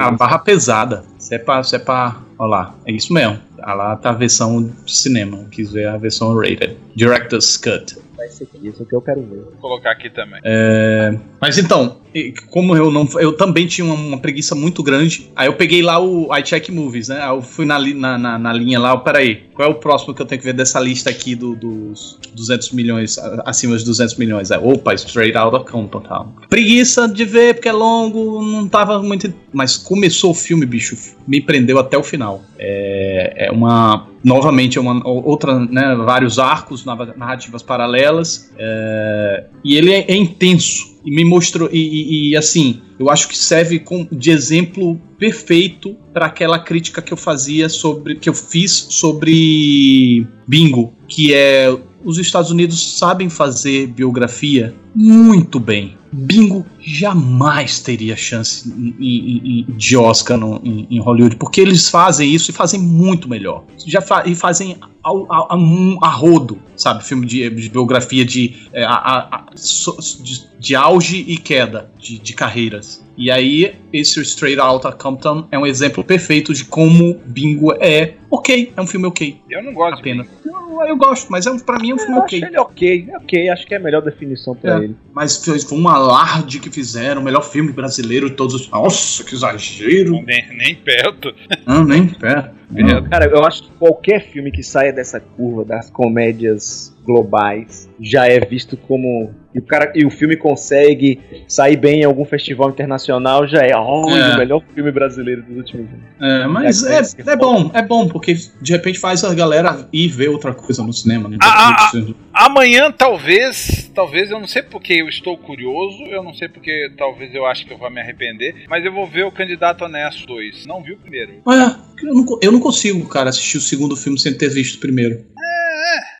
[0.00, 1.04] a- a barra pesada.
[1.18, 1.62] Se é pra.
[1.62, 3.38] Se é pra olha lá, é isso mesmo.
[3.62, 5.38] Ah, lá tá a versão de cinema.
[5.38, 6.76] Eu quis ver a versão rated.
[6.94, 7.96] Director's Cut.
[8.16, 9.42] Vai ser aqui, isso que eu quero ver.
[9.42, 10.40] Vou colocar aqui também.
[10.44, 12.01] É, mas então,
[12.50, 13.08] como eu não.
[13.18, 15.30] Eu também tinha uma, uma preguiça muito grande.
[15.34, 17.20] Aí eu peguei lá o iCheck Movies, né?
[17.22, 20.20] Aí eu fui na, na, na, na linha lá, peraí, qual é o próximo que
[20.22, 24.50] eu tenho que ver dessa lista aqui do- dos 200 milhões, acima de 200 milhões?
[24.50, 26.32] É, opa, Straight Outta Compton tal.
[26.48, 29.32] Preguiça de ver, porque é longo, não tava muito.
[29.52, 30.96] Mas começou o filme, bicho,
[31.26, 32.42] me prendeu até o final.
[32.58, 34.08] É, é uma.
[34.24, 35.96] Novamente, é uma outra, né?
[35.96, 38.52] Vários arcos, narrativas paralelas.
[38.56, 40.91] é, e ele é, é intenso.
[41.04, 41.68] E me mostrou.
[41.72, 47.00] E, e- e, assim, eu acho que serve com- de exemplo perfeito para aquela crítica
[47.02, 48.16] que eu fazia sobre.
[48.16, 51.74] que eu fiz sobre Bingo, que é.
[52.04, 55.96] Os Estados Unidos sabem fazer biografia muito bem.
[56.12, 62.34] Bingo jamais teria chance em- em- de Oscar no- em, em Hollywood, porque eles fazem
[62.34, 63.64] isso e fazem muito melhor.
[63.86, 67.04] Já fa- e fazem ao- a, a rodo, sabe?
[67.04, 72.32] Filme de, de biografia de, é, a- so- de, de auge e queda de, de
[72.34, 73.02] carreiras.
[73.16, 78.72] E aí, esse Straight Outta Compton é um exemplo perfeito de como Bingo é ok,
[78.74, 80.26] é um filme ok, Eu não gosto apenas.
[80.44, 82.38] Eu, eu gosto, mas é um, pra mim é um filme Eu ok.
[82.38, 84.84] acho ele ok, é ok, acho que é a melhor definição pra É.
[84.84, 84.96] ele.
[85.12, 88.68] Mas foi, foi um alarde que fizeram, o melhor filme brasileiro de todos os.
[88.70, 90.22] Nossa, que exagero!
[90.24, 91.34] nem, nem perto.
[91.66, 92.50] Não, nem pé.
[92.72, 93.02] Não.
[93.04, 98.40] Cara, eu acho que qualquer filme que saia dessa curva das comédias globais já é
[98.40, 99.30] visto como.
[99.54, 103.76] E o, cara, e o filme consegue sair bem em algum festival internacional, já é,
[103.76, 104.34] olha, É.
[104.34, 106.04] o melhor filme brasileiro dos últimos anos.
[106.20, 109.86] É, mas É, é, é, é bom, é bom, porque de repente faz a galera
[109.92, 111.28] ir ver outra coisa no cinema.
[111.28, 111.36] Né?
[111.42, 111.90] Ah,
[112.32, 117.34] Amanhã, talvez, talvez, eu não sei porque eu estou curioso, eu não sei porque talvez
[117.34, 120.64] eu acho que eu vou me arrepender, mas eu vou ver o Candidato Honesto 2.
[120.66, 121.34] Não vi o primeiro.
[121.44, 124.80] Olha, eu não, eu não consigo, cara, assistir o segundo filme sem ter visto o
[124.80, 125.26] primeiro.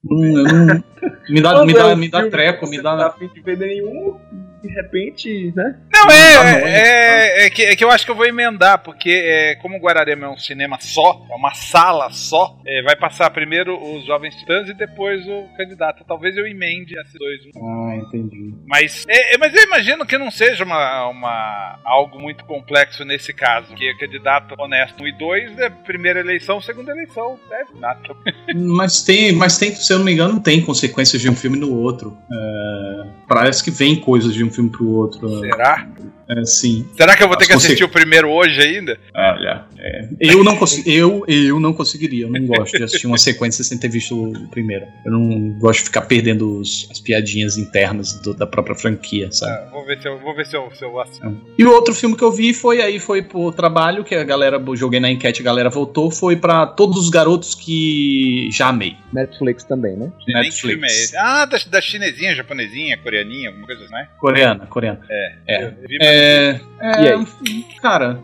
[0.04, 0.84] Não, eu não-
[1.28, 2.96] me dá, me dá, me dá treco, me você dá.
[2.96, 4.18] Tá fim de ver nenhum,
[4.62, 5.76] de repente, né?
[5.92, 8.82] Não, Não, é, bom, é, é, que, é que eu acho que eu vou emendar,
[8.82, 12.96] porque é, como o Guararema é um cinema só, é uma sala só, é, vai
[12.96, 16.04] passar primeiro os Jovens Titãs e depois o candidato.
[16.06, 17.40] Talvez eu emende esses dois.
[17.56, 18.54] Ah, entendi.
[18.66, 23.32] Mas, é, é, mas eu imagino que não seja uma, uma, algo muito complexo nesse
[23.32, 28.00] caso, que é candidato honesto 1 e 2 é primeira eleição, segunda eleição, é nada.
[28.54, 31.74] Mas tem, mas tem, se eu não me engano, tem consequências de um filme no
[31.74, 32.16] outro.
[32.30, 35.28] É, parece que vem coisas de um filme pro outro.
[35.40, 35.88] Será?
[36.28, 36.86] É, sim.
[36.96, 38.98] Será que eu vou ter As que assistir o primeiro hoje ainda?
[39.14, 42.26] Olha, é, eu não consigo, eu, eu não conseguiria.
[42.26, 44.86] Eu não gosto de assistir uma sequência sem ter visto o primeiro.
[45.04, 49.52] Eu não gosto de ficar perdendo os- as piadinhas internas do- da própria franquia, sabe?
[49.52, 51.36] Ah, vou ver se eu, vou ver se eu, se eu assisto.
[51.58, 54.62] E o outro filme que eu vi foi aí foi pro trabalho que a galera
[54.74, 58.96] joguei na enquete, a galera votou, foi pra todos os garotos que já amei.
[59.12, 60.10] Netflix também, né?
[60.26, 61.16] Nem que filme é esse?
[61.16, 64.08] Ah, da, da chinesinha, japonesinha, coreaninha, alguma coisa assim, né?
[64.18, 65.00] Coreana, coreana.
[65.10, 65.32] É.
[65.48, 65.64] É.
[65.64, 67.66] Eu vi, mas- É, é E aí?
[67.80, 68.20] cara,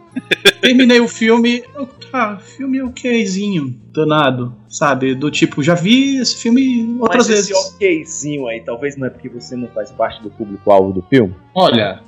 [0.61, 5.15] Terminei o filme, eu, tá, filme okzinho, danado, sabe?
[5.15, 7.51] Do tipo, já vi esse filme outras Mas vezes.
[7.51, 11.35] esse okzinho aí, talvez não é porque você não faz parte do público-alvo do filme?
[11.55, 12.01] Olha,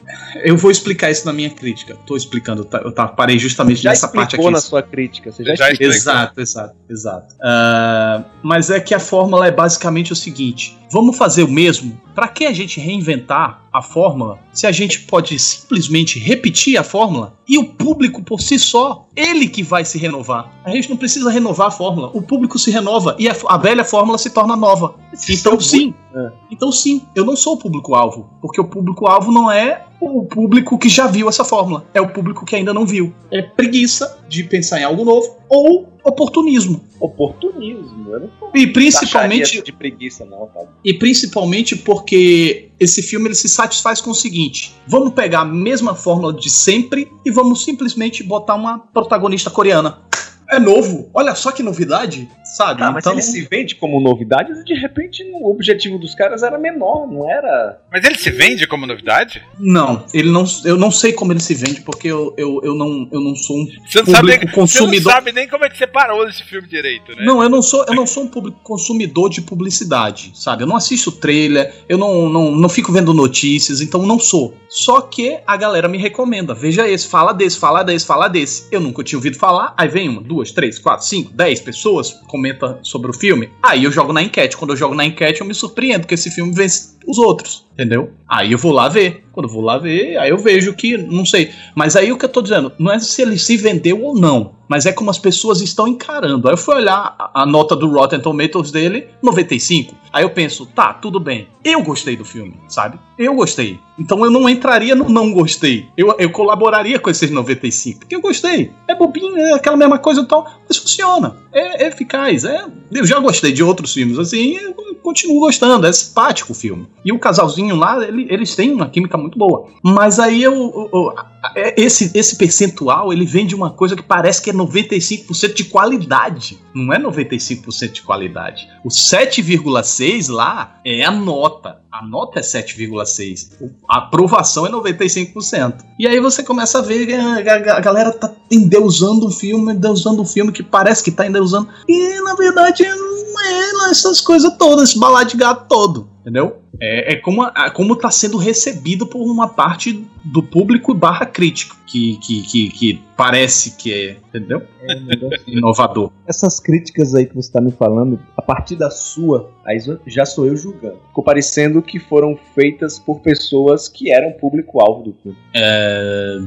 [0.45, 1.97] eu vou explicar isso na minha crítica.
[2.07, 4.55] Tô explicando, tá- eu tá, parei justamente Já nessa parte explicou aqui.
[4.55, 5.95] na sua crítica, você já, Já explicou.
[5.95, 7.35] Exato, exato, exato.
[7.43, 12.01] Ah, mas é que a fórmula é basicamente o seguinte: vamos fazer o mesmo?
[12.15, 17.35] Pra que a gente reinventar a fórmula se a gente pode simplesmente repetir a fórmula
[17.49, 20.51] e o público por si só, ele que vai se renovar?
[20.65, 23.85] A gente não precisa renovar a fórmula, o público se renova e a, a velha
[23.85, 24.95] fórmula se torna nova.
[25.29, 26.33] Então, sim, É.
[26.51, 30.89] então sim, eu não sou o público-alvo, porque o público-alvo não é o público que
[30.89, 33.13] já viu essa fórmula, é o público que ainda não viu.
[33.31, 36.83] É preguiça de pensar em algo novo ou oportunismo.
[36.99, 40.61] Oportunismo, eu não E principalmente, de preguiça não, tá?
[40.85, 45.95] e principalmente porque esse filme ele se satisfaz com o seguinte: vamos pegar a mesma
[45.95, 50.10] fórmula de sempre e vamos simplesmente botar uma protagonista coreana.
[50.51, 52.83] É novo, olha só que novidade, sabe?
[52.83, 56.59] Ah, mas então, ele se vende como novidade, de repente o objetivo dos caras era
[56.59, 57.81] menor, não era.
[57.91, 59.43] Mas ele se vende como novidade?
[59.59, 63.09] não, ele não, eu não sei como ele se vende porque eu, eu, eu não,
[63.13, 65.05] eu não sou um Você não, sabe público nem, você consumidor.
[65.05, 67.25] não sabe nem como é que você parou desse filme direito, né?
[67.25, 70.63] Não, eu não sou, eu não sou um público consumidor de publicidade, sabe?
[70.63, 74.55] Eu não assisto trailer, eu não, não, não fico vendo notícias, então não sou.
[74.69, 76.55] Só que a galera me recomenda.
[76.55, 78.69] Veja esse, fala desse, fala desse, fala desse.
[78.71, 82.79] Eu nunca tinha ouvido falar, aí vem uma, duas, três, quatro, cinco, dez pessoas comenta
[82.83, 83.51] sobre o filme.
[83.63, 84.57] Aí eu jogo na enquete.
[84.57, 88.11] Quando eu jogo na enquete, eu me surpreendo que esse filme vence os outros, entendeu?
[88.29, 89.25] Aí eu vou lá ver.
[89.33, 91.51] Quando eu vou lá ver, aí eu vejo que, não sei.
[91.75, 94.53] Mas aí o que eu tô dizendo, não é se ele se vendeu ou não,
[94.69, 96.49] mas é como as pessoas estão encarando.
[96.49, 99.95] Aí eu fui olhar a, nota do Rotten Tomatoes dele, 95.
[100.13, 101.49] Aí eu penso, tá, tudo bem.
[101.65, 102.99] Eu gostei do filme, sabe?
[103.17, 103.79] Eu gostei.
[103.99, 105.89] Então eu não entraria no não gostei.
[105.97, 108.73] Eu, eu colaboraria com esses 95, porque eu gostei.
[108.89, 111.37] É bobinho, é aquela mesma coisa e tal, mas funciona.
[111.53, 112.45] É, é eficaz.
[112.45, 115.87] É, eu já gostei de outros filmes assim, eu continuo gostando.
[115.87, 116.87] É simpático o filme.
[117.05, 119.67] E o casalzinho lá, ele- eles têm uma química muito boa.
[119.83, 121.15] Mas aí eu, eu- eu-
[121.57, 125.65] é- esse, esse percentual, ele vem de uma coisa que parece que é 95% de
[125.65, 126.59] qualidade.
[126.75, 128.69] Não é 95% de qualidade.
[128.85, 131.79] O 7,6 lá é a nota.
[131.91, 133.51] A nota é 7,6.
[133.61, 135.85] O- A aprovação é 95%.
[135.99, 140.23] E aí você começa a ver a, a- a galera tá endeusando o filme, endeusando
[140.23, 141.69] o filme que parece que tá endeusando.
[141.89, 146.09] E na verdade não é lá essas coisas todas, esse balá de gato todo.
[146.21, 146.59] Entendeu?
[146.79, 151.77] É, é como, a- como tá sendo recebido por uma parte do público barra crítico.
[151.87, 154.63] Que, que, que, que parece que é, entendeu?
[154.83, 156.13] É um negócio Inovador.
[156.27, 160.47] essas críticas aí que você tá me falando, a partir da sua, aí já sou
[160.47, 160.99] eu julgando.
[161.09, 165.39] Ficou parecendo que foram feitas por pessoas que eram público-alvo do filme.
[165.55, 166.39] É,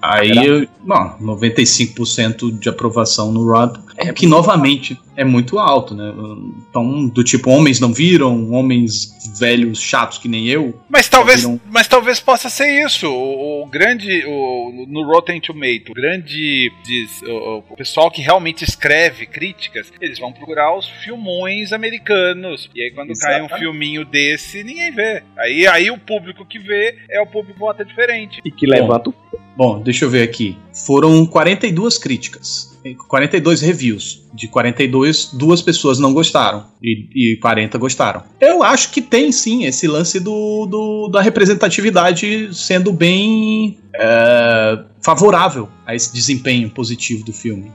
[0.00, 3.82] Aí, eu- não, 95% de aprovação no Rotten.
[3.96, 6.12] É que, novamente, é muito alto, né?
[6.68, 8.83] Então, do tipo, homens não viram, homens
[9.38, 10.78] velhos chatos que nem eu.
[10.88, 13.08] Mas talvez, Viram- mas talvez possa ser isso.
[13.08, 14.24] O, o grande.
[14.26, 16.72] O, no Rotten Tomato, o grande.
[16.84, 22.70] Diz, o, o pessoal que realmente escreve críticas, eles vão procurar os filmões americanos.
[22.74, 23.58] E aí, quando cai um Exatamente.
[23.58, 25.22] filminho desse, ninguém vê.
[25.38, 28.40] Aí, aí o público que vê é o público que vota diferente.
[28.44, 29.12] E que levanta o
[29.56, 30.56] Bom, deixa eu ver aqui.
[30.86, 32.76] Foram 42 críticas,
[33.08, 34.22] 42 reviews.
[34.34, 38.24] De 42, duas pessoas não gostaram e, e 40 gostaram.
[38.40, 45.68] Eu acho que tem sim esse lance do, do- da representatividade sendo bem é, favorável
[45.86, 47.70] a esse desempenho positivo do filme.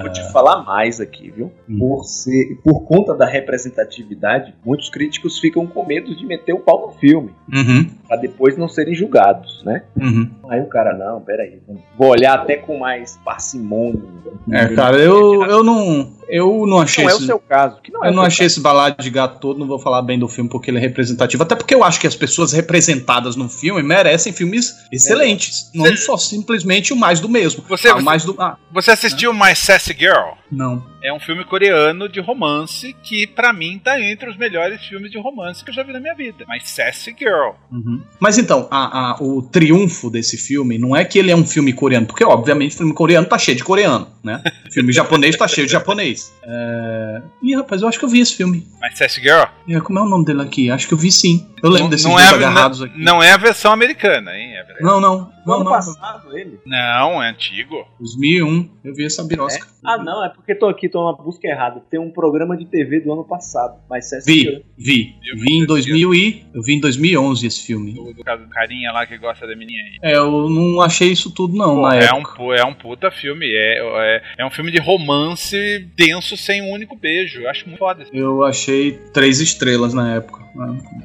[0.00, 1.52] Vou te falar mais aqui, viu?
[1.68, 1.78] Hum.
[1.78, 6.86] Por, ser, por conta da representatividade, muitos críticos ficam com medo de meter o pau
[6.86, 9.82] no filme, Uhum, pra depois não serem julgados, né?
[9.96, 10.28] uhum.
[10.48, 11.58] Aí o cara, não, peraí,
[11.96, 14.02] vou olhar até com mais parcimônia.
[14.50, 16.12] É, cara, eu, eu não.
[16.28, 17.80] Eu não achei Não é o seu caso.
[17.82, 20.18] Que não é Eu não achei esse balado de gato todo, não vou falar bem
[20.18, 21.42] do filme porque ele é representativo.
[21.42, 25.70] Até porque eu acho que as pessoas representadas no filme merecem filmes excelentes.
[25.74, 27.64] Não só simplesmente o mais do mesmo.
[27.68, 28.34] Você- Ah, o mais do.
[28.40, 30.32] Ah, Você assistiu My Sassy Girl?
[30.50, 30.94] não.
[31.04, 35.18] É um filme coreano de romance que, pra mim, tá entre os melhores filmes de
[35.20, 36.46] romance que eu já vi na minha vida.
[36.48, 37.50] My Sassy Girl.
[37.70, 38.00] Uhum.
[38.18, 41.74] Mas então, a- a- o triunfo desse filme não é que ele é um filme
[41.74, 44.42] coreano, porque obviamente filme coreano tá cheio de coreano, né?
[44.72, 46.32] filme japonês tá cheio de japonês.
[46.42, 47.22] É...
[47.42, 48.66] Ih, rapaz, eu acho que eu vi esse filme.
[48.80, 49.44] My Sassy Girl?
[49.68, 50.70] Ih, Como é o nome dele aqui?
[50.70, 51.46] Acho que eu vi sim.
[51.62, 53.04] Eu lembro Não- desses não é, agarrados não, aqui.
[53.04, 54.54] não é a versão americana, hein?
[54.56, 55.33] É Não, não.
[55.46, 56.60] Não, ano não, passado ele.
[56.66, 57.86] Não, é antigo.
[57.98, 59.66] 2001, eu vi essa birosca.
[59.84, 61.82] Ah, não, é porque tô aqui, tô na busca errada.
[61.90, 65.14] Tem um programa de TV do ano passado, mas é Vi, vi.
[65.24, 66.44] Eu Vi em vi 2000 e...
[66.54, 67.92] Eu vi em 2011 esse filme.
[67.92, 69.98] Do, do carinha lá que gosta da menina aí.
[70.02, 72.42] É, eu não achei isso tudo não, Pô, na é, época.
[72.42, 73.46] um, é um puta filme.
[73.46, 75.56] É, é, é um filme de romance
[75.96, 77.40] denso sem um único beijo.
[77.40, 78.04] Eu acho muito foda.
[78.12, 80.43] Eu achei três estrelas na época.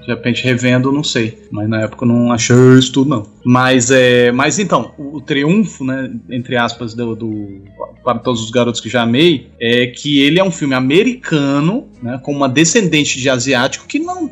[0.01, 1.37] De repente revendo, não sei.
[1.51, 3.25] Mas na época eu não achei isso tudo, não.
[3.43, 4.31] Mas é.
[4.31, 6.11] Mas então, o, o triunfo, né?
[6.29, 7.61] Entre aspas, do, do-
[8.03, 12.19] Para todos os garotos que já amei, é que ele é um filme americano, né?
[12.23, 14.29] Com uma descendente de asiático que não.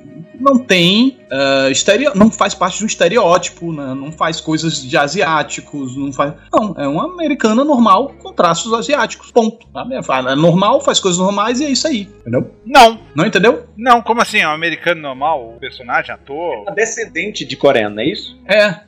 [0.47, 1.17] Não tem.
[1.31, 3.93] ah, estereo, não faz parte de um estereótipo, né?
[3.93, 6.33] não faz coisas de asiáticos, não faz.
[6.53, 9.29] Não, é uma americana normal com traços asiáticos.
[9.31, 9.67] Ponto.
[9.73, 9.95] Sabe?
[9.95, 12.07] É normal, faz coisas normais e é isso aí.
[12.21, 12.49] Entendeu?
[12.65, 13.65] Não, Não entendeu?
[13.77, 14.39] não, como assim?
[14.39, 15.53] É um americano normal?
[15.55, 16.61] O personagem, ator?
[16.63, 18.37] Uma descendente de coreano, não é isso?
[18.47, 18.79] É.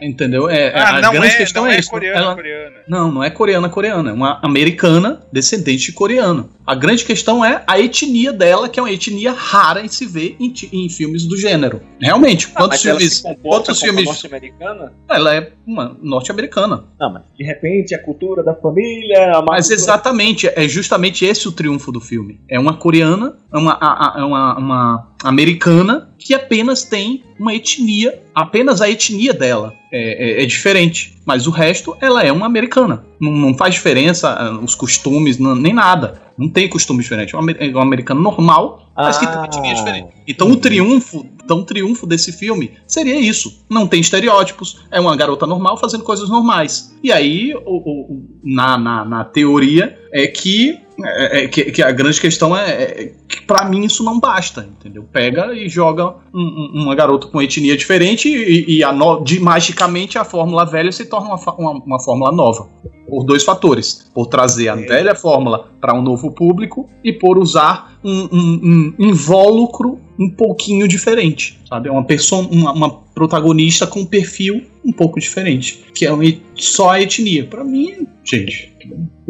[0.00, 0.48] Entendeu?
[0.50, 1.90] É, é, Ah, a não grande é, questão não é, é isso.
[1.90, 2.76] coreana, Ela- coreana.
[2.88, 6.50] Não, não é coreana coreana, é uma americana descendente de coreano.
[6.66, 10.36] A grande questão é a etnia dela, que é uma etnia rara em se ver
[10.40, 11.80] em, em filmes do gênero.
[12.00, 13.22] Realmente, Ah, quantos filmes.
[13.42, 14.04] Quantos como filmes.
[14.06, 14.92] norte-americana?
[15.10, 16.84] Ela é uma norte-americana.
[17.00, 19.32] Não, mas de repente a cultura da família.
[19.38, 22.40] A Mas cultura- exatamente, é justamente esse o triunfo do filme.
[22.48, 27.52] É uma coreana, é uma, a- a- é uma, uma americana que apenas tem uma
[27.54, 31.16] etnia, apenas a etnia dela é, é- é diferente.
[31.24, 33.04] Mas o resto, ela é uma americana.
[33.20, 36.20] Não, não faz diferença ah, os costumes, não- nem nada.
[36.42, 37.34] Não tem costume diferente.
[37.34, 39.44] É amer- é uma americana normal, mas que tem Ah.
[39.44, 40.08] etnia diferente.
[40.26, 43.64] Então o triunfo, então o triunfo desse filme seria isso.
[43.70, 46.94] Não tem estereótipos, é uma garota normal fazendo coisas normais.
[47.02, 51.90] E aí, o- o- na, na, na teoria, é que, é, é que, que a
[51.90, 55.04] grande questão é, é que pra mim isso não basta, entendeu?
[55.12, 56.40] Pega e joga um-
[56.74, 60.92] um- uma garota com etnia diferente e, e a no- de, magicamente a fórmula velha
[60.92, 62.68] se torna uma, uma, uma fórmula nova.
[63.08, 64.10] Por dois fatores.
[64.14, 69.06] Por trazer a velha fórmula para um novo público e por usar um, um- um
[69.08, 71.88] invólucro um pouquinho diferente, sabe?
[71.88, 72.90] Uma, perso- uma, uma
[73.28, 77.44] protagonista com um perfil um pouco diferente, que é et- só a etnia.
[77.46, 78.72] Pra mim, gente,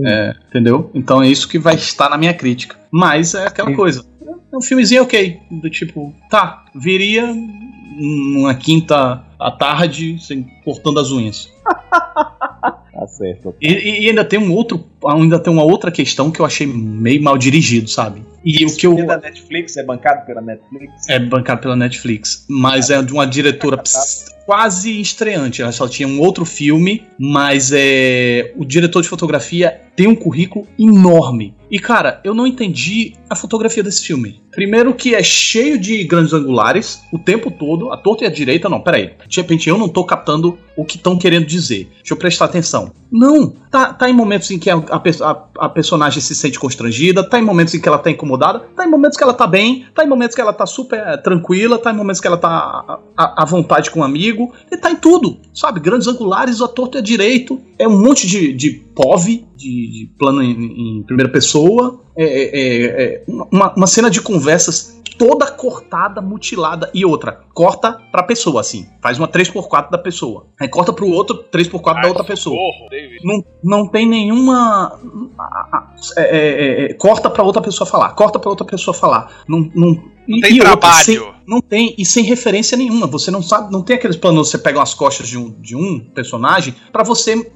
[0.04, 0.90] é, entendeu?
[0.94, 2.76] Então é isso que vai estar na minha crítica.
[2.90, 4.04] Mas é aquela coisa.
[4.52, 7.34] É um filmezinho ok, do tipo, tá, viria
[7.96, 11.50] numa quinta à tarde, sem, cortando as unhas.
[13.02, 13.54] Tá certo.
[13.60, 17.20] E, e ainda tem um outro, ainda tem uma outra questão que eu achei meio
[17.22, 18.22] mal dirigido, sabe?
[18.44, 21.08] E o que eu É da Netflix, é bancado pela Netflix.
[21.08, 25.62] é bancado pela Netflix, mas é de uma diretora ps- quase estreante.
[25.62, 30.66] Ela só tinha um outro filme, mas é o diretor de fotografia tem um currículo
[30.78, 31.54] enorme.
[31.72, 34.42] E cara, eu não entendi a fotografia desse filme.
[34.50, 38.68] Primeiro que é cheio de grandes angulares o tempo todo, a torta e a direita,
[38.68, 39.12] não, peraí.
[39.26, 41.88] De repente eu não tô captando o que estão querendo dizer.
[42.00, 42.92] Deixa eu prestar atenção.
[43.10, 47.38] Não, tá, tá em momentos em que a, a, a- personagem se sente constrangida, tá
[47.38, 50.04] em momentos em que ela tá incomodada, tá em momentos que ela tá bem, tá
[50.04, 53.44] em momentos que ela tá super tranquila, tá em momentos que ela tá à, à
[53.46, 55.80] vontade com um amigo, e tá em tudo, sabe?
[55.80, 60.10] Grandes angulares, a torta e a direito, é um monte de, de POV, de, de
[60.18, 65.50] plano em, em primeira pessoa, é, é- é- é uma, uma cena de conversas toda
[65.52, 70.92] cortada, mutilada, e outra, corta pra pessoa, assim, faz uma 3x4 da pessoa, aí corta
[70.92, 72.56] pro outro 3x4 da Ai, outra pessoa.
[72.56, 72.88] socorro.
[73.22, 74.98] Não, não tem nenhuma.
[76.16, 78.10] é, é, é, corta pra outra pessoa falar.
[78.14, 79.42] Corta pra outra pessoa falar.
[79.48, 81.04] Não, não, Não tem trabalho.
[81.04, 83.06] sem- não tem, e sem referência nenhuma.
[83.08, 85.98] Você não sabe, não tem aqueles planos você pega as costas de um, de um
[85.98, 87.50] personagem pra você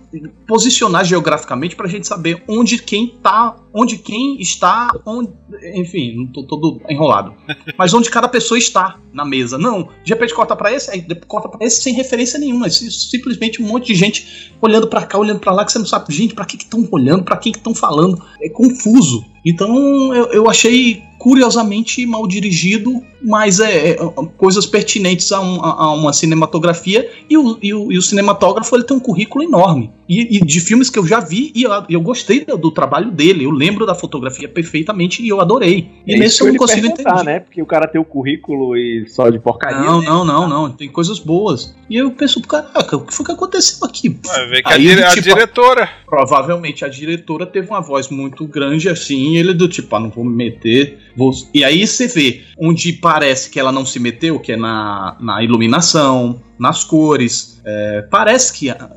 [0.46, 5.30] posicionar geograficamente pra gente saber onde quem tá, onde quem está, onde,
[5.74, 7.32] enfim, não tô todo enrolado.
[7.78, 9.56] Mas onde cada pessoa está na mesa.
[9.56, 12.68] Não, de repente corta pra esse, aí corta pra esse sem referência nenhuma.
[12.70, 16.12] Simplesmente um monte de gente olhando pra cá, olhando pra lá, que você não sabe,
[16.12, 18.20] gente, pra que estão olhando, pra quem que estão falando.
[18.40, 19.24] É confuso.
[19.44, 23.96] Então eu, eu achei curiosamente mal dirigido, mas é, é,
[24.36, 28.74] coisas pertinentes a, um- a- a uma cinematografia e o, e o- e o cinematógrafo
[28.76, 31.70] ele tem um currículo enorme e, e de filmes que eu já vi e eu,
[31.88, 35.90] eu gostei do, do trabalho dele, eu lembro da fotografia perfeitamente e eu adorei.
[36.06, 37.24] E É nesse eu não consigo entender.
[37.24, 37.40] né?
[37.40, 39.78] Porque o cara tem o currículo e só de porcaria.
[39.80, 40.06] Não, né?
[40.06, 40.70] não, não, não.
[40.70, 41.74] Tem coisas boas.
[41.90, 44.10] E eu penso, caraca, o que foi que aconteceu aqui?
[44.10, 44.30] Que
[44.64, 45.88] a, Aí, dire- a tipo, diretora.
[46.06, 50.10] provavelmente a diretora teve uma voz muito grande assim, e ele do tipo, ah, não
[50.10, 50.98] vou me meter.
[51.16, 51.32] Vou...
[51.52, 55.42] E aí você vê onde parece que ela não se meteu, que é na, na
[55.42, 57.58] iluminação, nas cores.
[57.64, 58.90] É, parece que ah,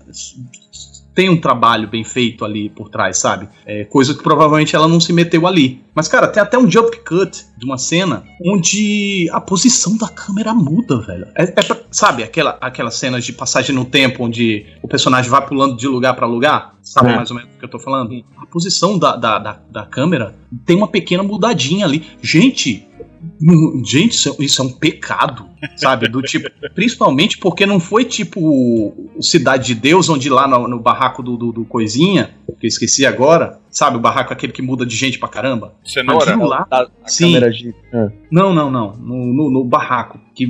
[1.15, 3.47] tem um trabalho bem feito ali por trás, sabe?
[3.65, 5.81] É, coisa que provavelmente ela não se meteu ali.
[5.95, 10.53] Mas, cara, tem até um jump cut de uma cena onde a posição da câmera
[10.53, 11.25] muda, velho.
[11.37, 15.77] É, é sabe, aquela, aquelas cenas de passagem no tempo onde o personagem vai pulando
[15.77, 16.77] de lugar pra lugar?
[16.81, 17.15] Sabe É.
[17.15, 18.21] mais ou menos o que eu tô falando?
[18.37, 22.05] A posição da, da, da, da câmera tem uma pequena mudadinha ali.
[22.21, 22.85] Gente,
[23.85, 26.07] Gente, isso é, isso é um pecado, sabe?
[26.07, 31.21] Do tipo, principalmente porque não foi tipo Cidade de Deus, onde lá no, no barraco
[31.21, 33.97] do, do, do Coisinha, que eu esqueci agora, sabe?
[33.97, 35.73] O barraco aquele que muda de gente pra caramba.
[35.85, 36.31] Cenoura.
[36.31, 37.33] Aquilo lá, A, a Sim.
[37.33, 37.75] câmera gira.
[37.93, 38.09] Ah.
[38.31, 38.93] não, não, não.
[38.93, 40.45] No, no, no barraco, que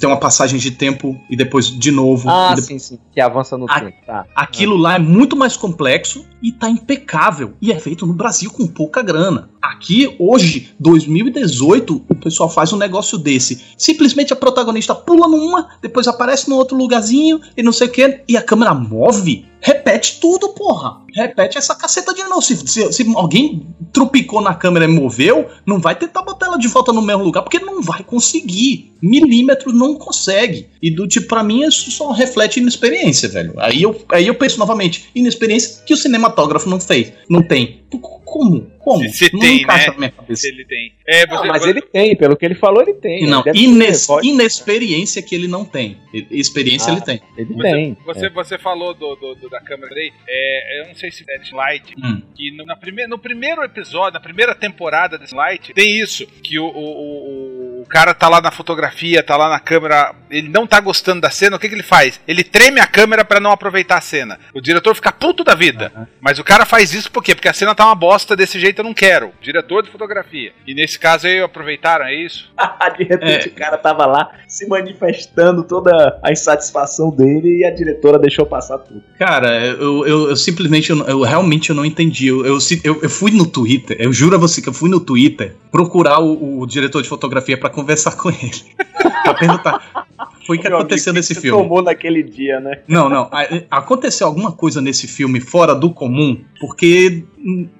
[0.00, 2.28] tem uma passagem de tempo e depois de novo.
[2.28, 2.98] Ah, depois- sim, sim.
[3.12, 3.96] Que avança no Ah, tempo.
[4.06, 4.26] Tá.
[4.34, 7.54] Aquilo lá é muito mais complexo e tá impecável.
[7.60, 9.48] E é feito no Brasil com pouca grana.
[9.62, 13.62] Aqui, hoje, 2018, o pessoal faz um negócio desse.
[13.76, 18.20] Simplesmente a protagonista pula numa, depois aparece num outro lugarzinho e não sei o que,
[18.28, 19.46] e a câmera move.
[19.60, 21.00] Repete tudo, porra.
[21.14, 22.40] Repete essa caceta de novo.
[22.42, 26.68] Se, se- se alguém trupicou na câmera e moveu, não vai tentar botar ela de
[26.68, 28.92] volta no mesmo lugar, porque não vai conseguir.
[29.02, 30.68] Milímetro não consegue.
[30.82, 33.54] E do tipo, pra mim, isso só reflete inexperiência, velho.
[33.58, 37.12] Aí eu, aí eu penso novamente, inexperiência que o cinematógrafo não fez.
[37.28, 37.80] Não tem.
[38.24, 38.68] Como?
[38.80, 39.02] Como?
[39.10, 39.92] Se- se não tem, encaixa né?
[39.92, 40.40] na minha cabeça.
[40.42, 40.92] Se ele tem.
[41.06, 43.26] É, Não, mas você- ele tem, pelo que ele falou, ele tem.
[43.26, 45.98] Não, Ele ines- inexperiência que ele não tem.
[46.30, 46.96] Experiência Ah.
[46.96, 47.20] ele tem.
[47.36, 47.96] Ele Você, tem.
[48.04, 48.30] você, é.
[48.30, 51.52] você falou do, do- do- da câmera aí, é, eu não sei se é de
[51.54, 52.22] Light, Hum.
[52.34, 56.58] que no, na prime, no primeiro episódio, na primeira temporada desse Light, tem isso, que
[56.58, 60.66] o, o, o, o cara tá lá na fotografia, tá lá na câmera, ele não
[60.66, 62.20] tá gostando da cena, o que, que ele faz?
[62.26, 64.38] Ele treme a câmera pra não aproveitar a cena.
[64.54, 66.08] O diretor fica puto da vida.
[66.20, 67.34] Mas o cara faz isso por quê?
[67.34, 69.32] Porque a cena tá uma bosta, desse jeito eu não quero.
[69.40, 70.52] Diretor de fotografia.
[70.66, 72.50] E nesse caso aí aproveitaram, é isso?
[72.98, 73.50] de repente É.
[73.50, 78.78] o cara tava lá se manifestando toda a insatisfação dele e a diretora deixou passar
[78.78, 79.02] tudo.
[79.18, 82.28] Cara, eu, eu, eu simplesmente, eu, eu realmente eu não entendi.
[82.28, 85.54] Eu, eu, eu- fui no Twitter, eu juro a você que eu fui no Twitter
[85.70, 88.52] procurar o, o diretor de fotografia conversar com ele.
[89.22, 90.06] pra perguntar.
[90.46, 91.62] Foi o que Meu aconteceu amigo, nesse você filme.
[91.62, 92.80] tomou naquele dia, né?
[92.88, 93.30] Não, não.
[93.70, 97.24] Aconteceu alguma coisa nesse filme fora do comum, porque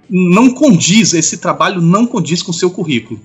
[0.09, 3.21] não condiz, esse trabalho não condiz com o seu currículo.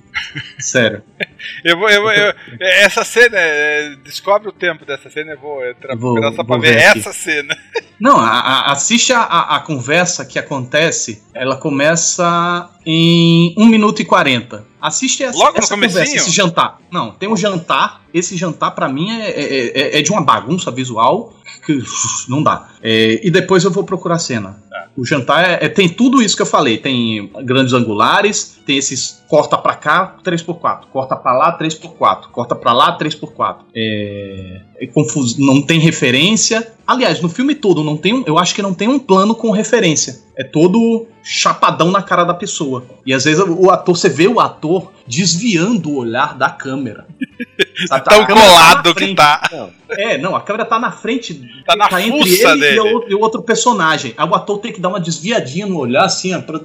[0.58, 1.02] Sério.
[1.64, 5.64] Eu vou, eu, vou- eu- essa cena, é, descobre o tempo dessa cena, eu vou
[5.64, 7.56] entrar vou- só pra ver ver essa cena.
[8.00, 11.22] Não, a- a- assiste a, a- a conversa que acontece.
[11.32, 14.64] Ela começa em 1 minuto e 40.
[14.86, 16.78] Assiste essa, Logo essa conversa, esse jantar.
[16.92, 18.02] Não, tem um jantar.
[18.16, 21.78] Esse jantar, pra mim, é, é- é- é de uma bagunça visual que
[22.28, 22.68] não dá.
[22.82, 24.64] É, e depois eu vou procurar a cena.
[24.96, 26.78] O jantar é- é- tem tudo isso que eu falei.
[26.78, 30.86] Tem grandes angulares, tem esses corta pra cá, 3x4.
[30.90, 32.28] Corta pra lá, 3x4.
[32.32, 33.56] Corta pra lá, 3x4.
[33.74, 36.72] É, é confuso, não tem referência.
[36.86, 39.50] Aliás, no filme todo, não tem um, eu acho que não tem um plano com
[39.50, 40.20] referência.
[40.38, 42.84] É todo chapadão na cara da pessoa.
[43.04, 47.06] E às vezes o ator, você vê o ator desviando o olhar da câmera.
[47.88, 49.16] Sabe, Tão a câmera tá colado que frente.
[49.16, 49.48] tá.
[49.52, 49.70] Não.
[49.90, 51.40] É, não, a câmera tá na frente.
[51.66, 53.04] Tá na entre fuça ele dele.
[53.08, 54.14] E, o, outro personagem.
[54.16, 56.60] Aí o ator tem que dar uma desviadinha no olhar, assim, ó, pra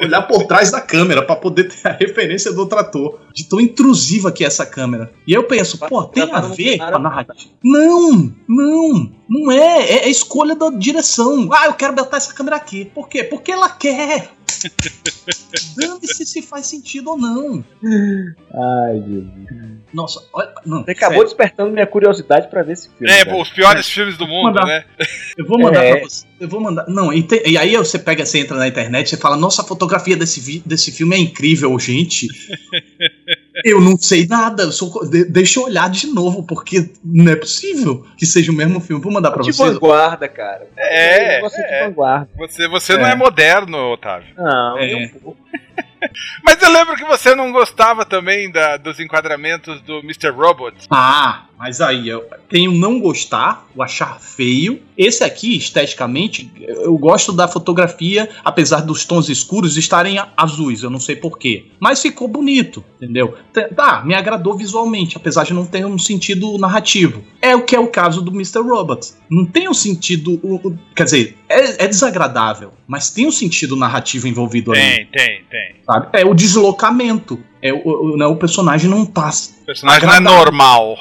[0.00, 3.20] olhar por trás da câmera, pra poder ter a referência do outro ator.
[3.32, 5.12] De tão intrusiva que é essa câmera.
[5.26, 7.50] E aí eu penso, pô, tem tá a ver com a narrativa.
[7.62, 9.90] Não, não, não é.
[9.90, 11.48] É a escolha da direção.
[11.52, 12.84] Ah, eu quero botar essa câmera aqui.
[12.84, 13.22] Por quê?
[13.22, 14.30] Porque ela quer.
[15.76, 17.64] Dane-se se faz sentido ou não.
[17.82, 19.78] Ai, Jesus.
[19.92, 20.52] Nossa, olha.
[20.66, 21.24] Não, Você acabou sério.
[21.24, 23.10] despertando minha curiosidade pra ver esse filme.
[23.12, 23.36] É, cara.
[23.40, 24.84] os piores filmes do mundo, né?
[25.36, 25.96] Eu vou mandar É.
[25.96, 26.26] pra você.
[26.40, 26.86] Eu vou mandar.
[26.88, 29.64] Não, e, tem- e aí você pega, você entra na internet e fala: Nossa, a
[29.64, 32.26] fotografia desse, vi- desse filme é incrível, gente.
[33.64, 34.62] eu não sei nada.
[34.64, 38.54] Eu sou, de- deixa eu olhar de novo, porque não é possível que seja o
[38.54, 39.02] mesmo filme.
[39.02, 39.72] Vou mandar pra de vocês.
[39.74, 40.66] vanguarda, cara.
[40.76, 41.80] É, Você é.
[41.82, 42.28] de vanguarda.
[42.36, 43.12] Você, você não É.
[43.12, 44.28] é moderno, Otávio.
[44.36, 44.94] Não, É.
[44.96, 45.36] um pouco.
[46.44, 50.28] Mas eu lembro que você não gostava também da- dos enquadramentos do Mr.
[50.30, 50.76] Robot.
[50.88, 54.80] Ah, mas aí eu tenho não gostar, o achar feio.
[54.96, 60.98] Esse aqui, esteticamente, eu gosto da fotografia, apesar dos tons escuros estarem azuis, eu não
[61.00, 61.66] sei porquê.
[61.80, 63.34] Mas ficou bonito, entendeu?
[63.76, 67.22] Tá, me agradou visualmente, apesar de não ter um sentido narrativo.
[67.40, 68.60] É o que é o caso do Mr.
[68.60, 69.12] Robot.
[69.30, 70.38] Não tem um sentido.
[70.42, 74.80] o- o- quer dizer, é, é desagradável, mas tem um sentido narrativo envolvido ali.
[74.80, 75.74] Tem, tem, tem.
[75.86, 76.08] Sabe?
[76.12, 77.38] É o deslocamento.
[77.62, 79.30] É o, o, não, o personagem não tá
[79.62, 80.44] O personagem não é Agradável.
[80.44, 80.98] normal.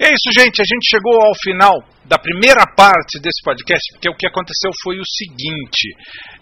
[0.00, 0.62] É isso, gente.
[0.62, 1.76] A gente chegou ao final
[2.06, 5.92] da primeira parte desse podcast, porque o que aconteceu foi o seguinte: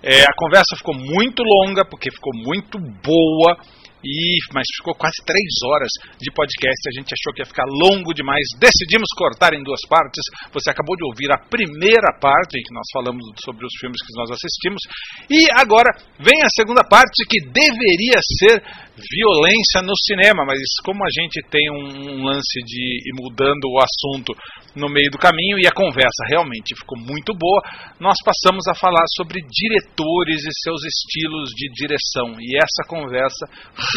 [0.00, 3.58] é, a conversa ficou muito longa, porque ficou muito boa.
[3.98, 5.90] E, mas ficou quase três horas
[6.22, 6.86] de podcast.
[6.86, 8.46] A gente achou que ia ficar longo demais.
[8.54, 10.22] Decidimos cortar em duas partes.
[10.54, 14.14] Você acabou de ouvir a primeira parte, em que nós falamos sobre os filmes que
[14.14, 14.82] nós assistimos.
[15.28, 18.62] E agora vem a segunda parte, que deveria ser
[18.98, 20.44] violência no cinema.
[20.44, 24.34] Mas como a gente tem um, lance de ir mudando o assunto
[24.74, 27.62] no meio do caminho e a conversa realmente ficou muito boa,
[28.00, 32.36] nós passamos a falar sobre diretores e seus estilos de direção.
[32.40, 33.46] E essa conversa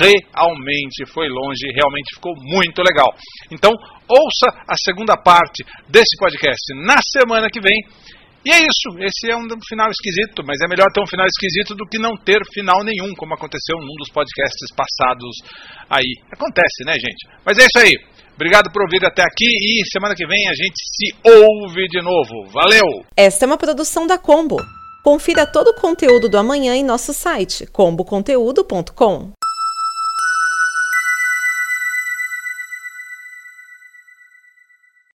[0.02, 3.10] realmente foi longe, realmente ficou muito legal.
[3.52, 3.72] Então,
[4.08, 8.21] ouça a segunda parte desse podcast na semana que vem.
[8.44, 11.76] E é isso, esse é um final esquisito, mas é melhor ter um final esquisito
[11.76, 15.38] do que não ter final nenhum, como aconteceu num dos podcasts passados
[15.88, 16.12] aí.
[16.32, 17.28] Acontece, né, gente?
[17.46, 17.94] Mas é isso aí.
[18.34, 22.50] Obrigado por ouvir até aqui e semana que vem a gente se ouve de novo.
[22.52, 23.06] Valeu!
[23.16, 24.58] Esta é uma produção da Combo.
[25.04, 29.34] Confira todo o conteúdo do amanhã em nosso site comboconteúdo.com.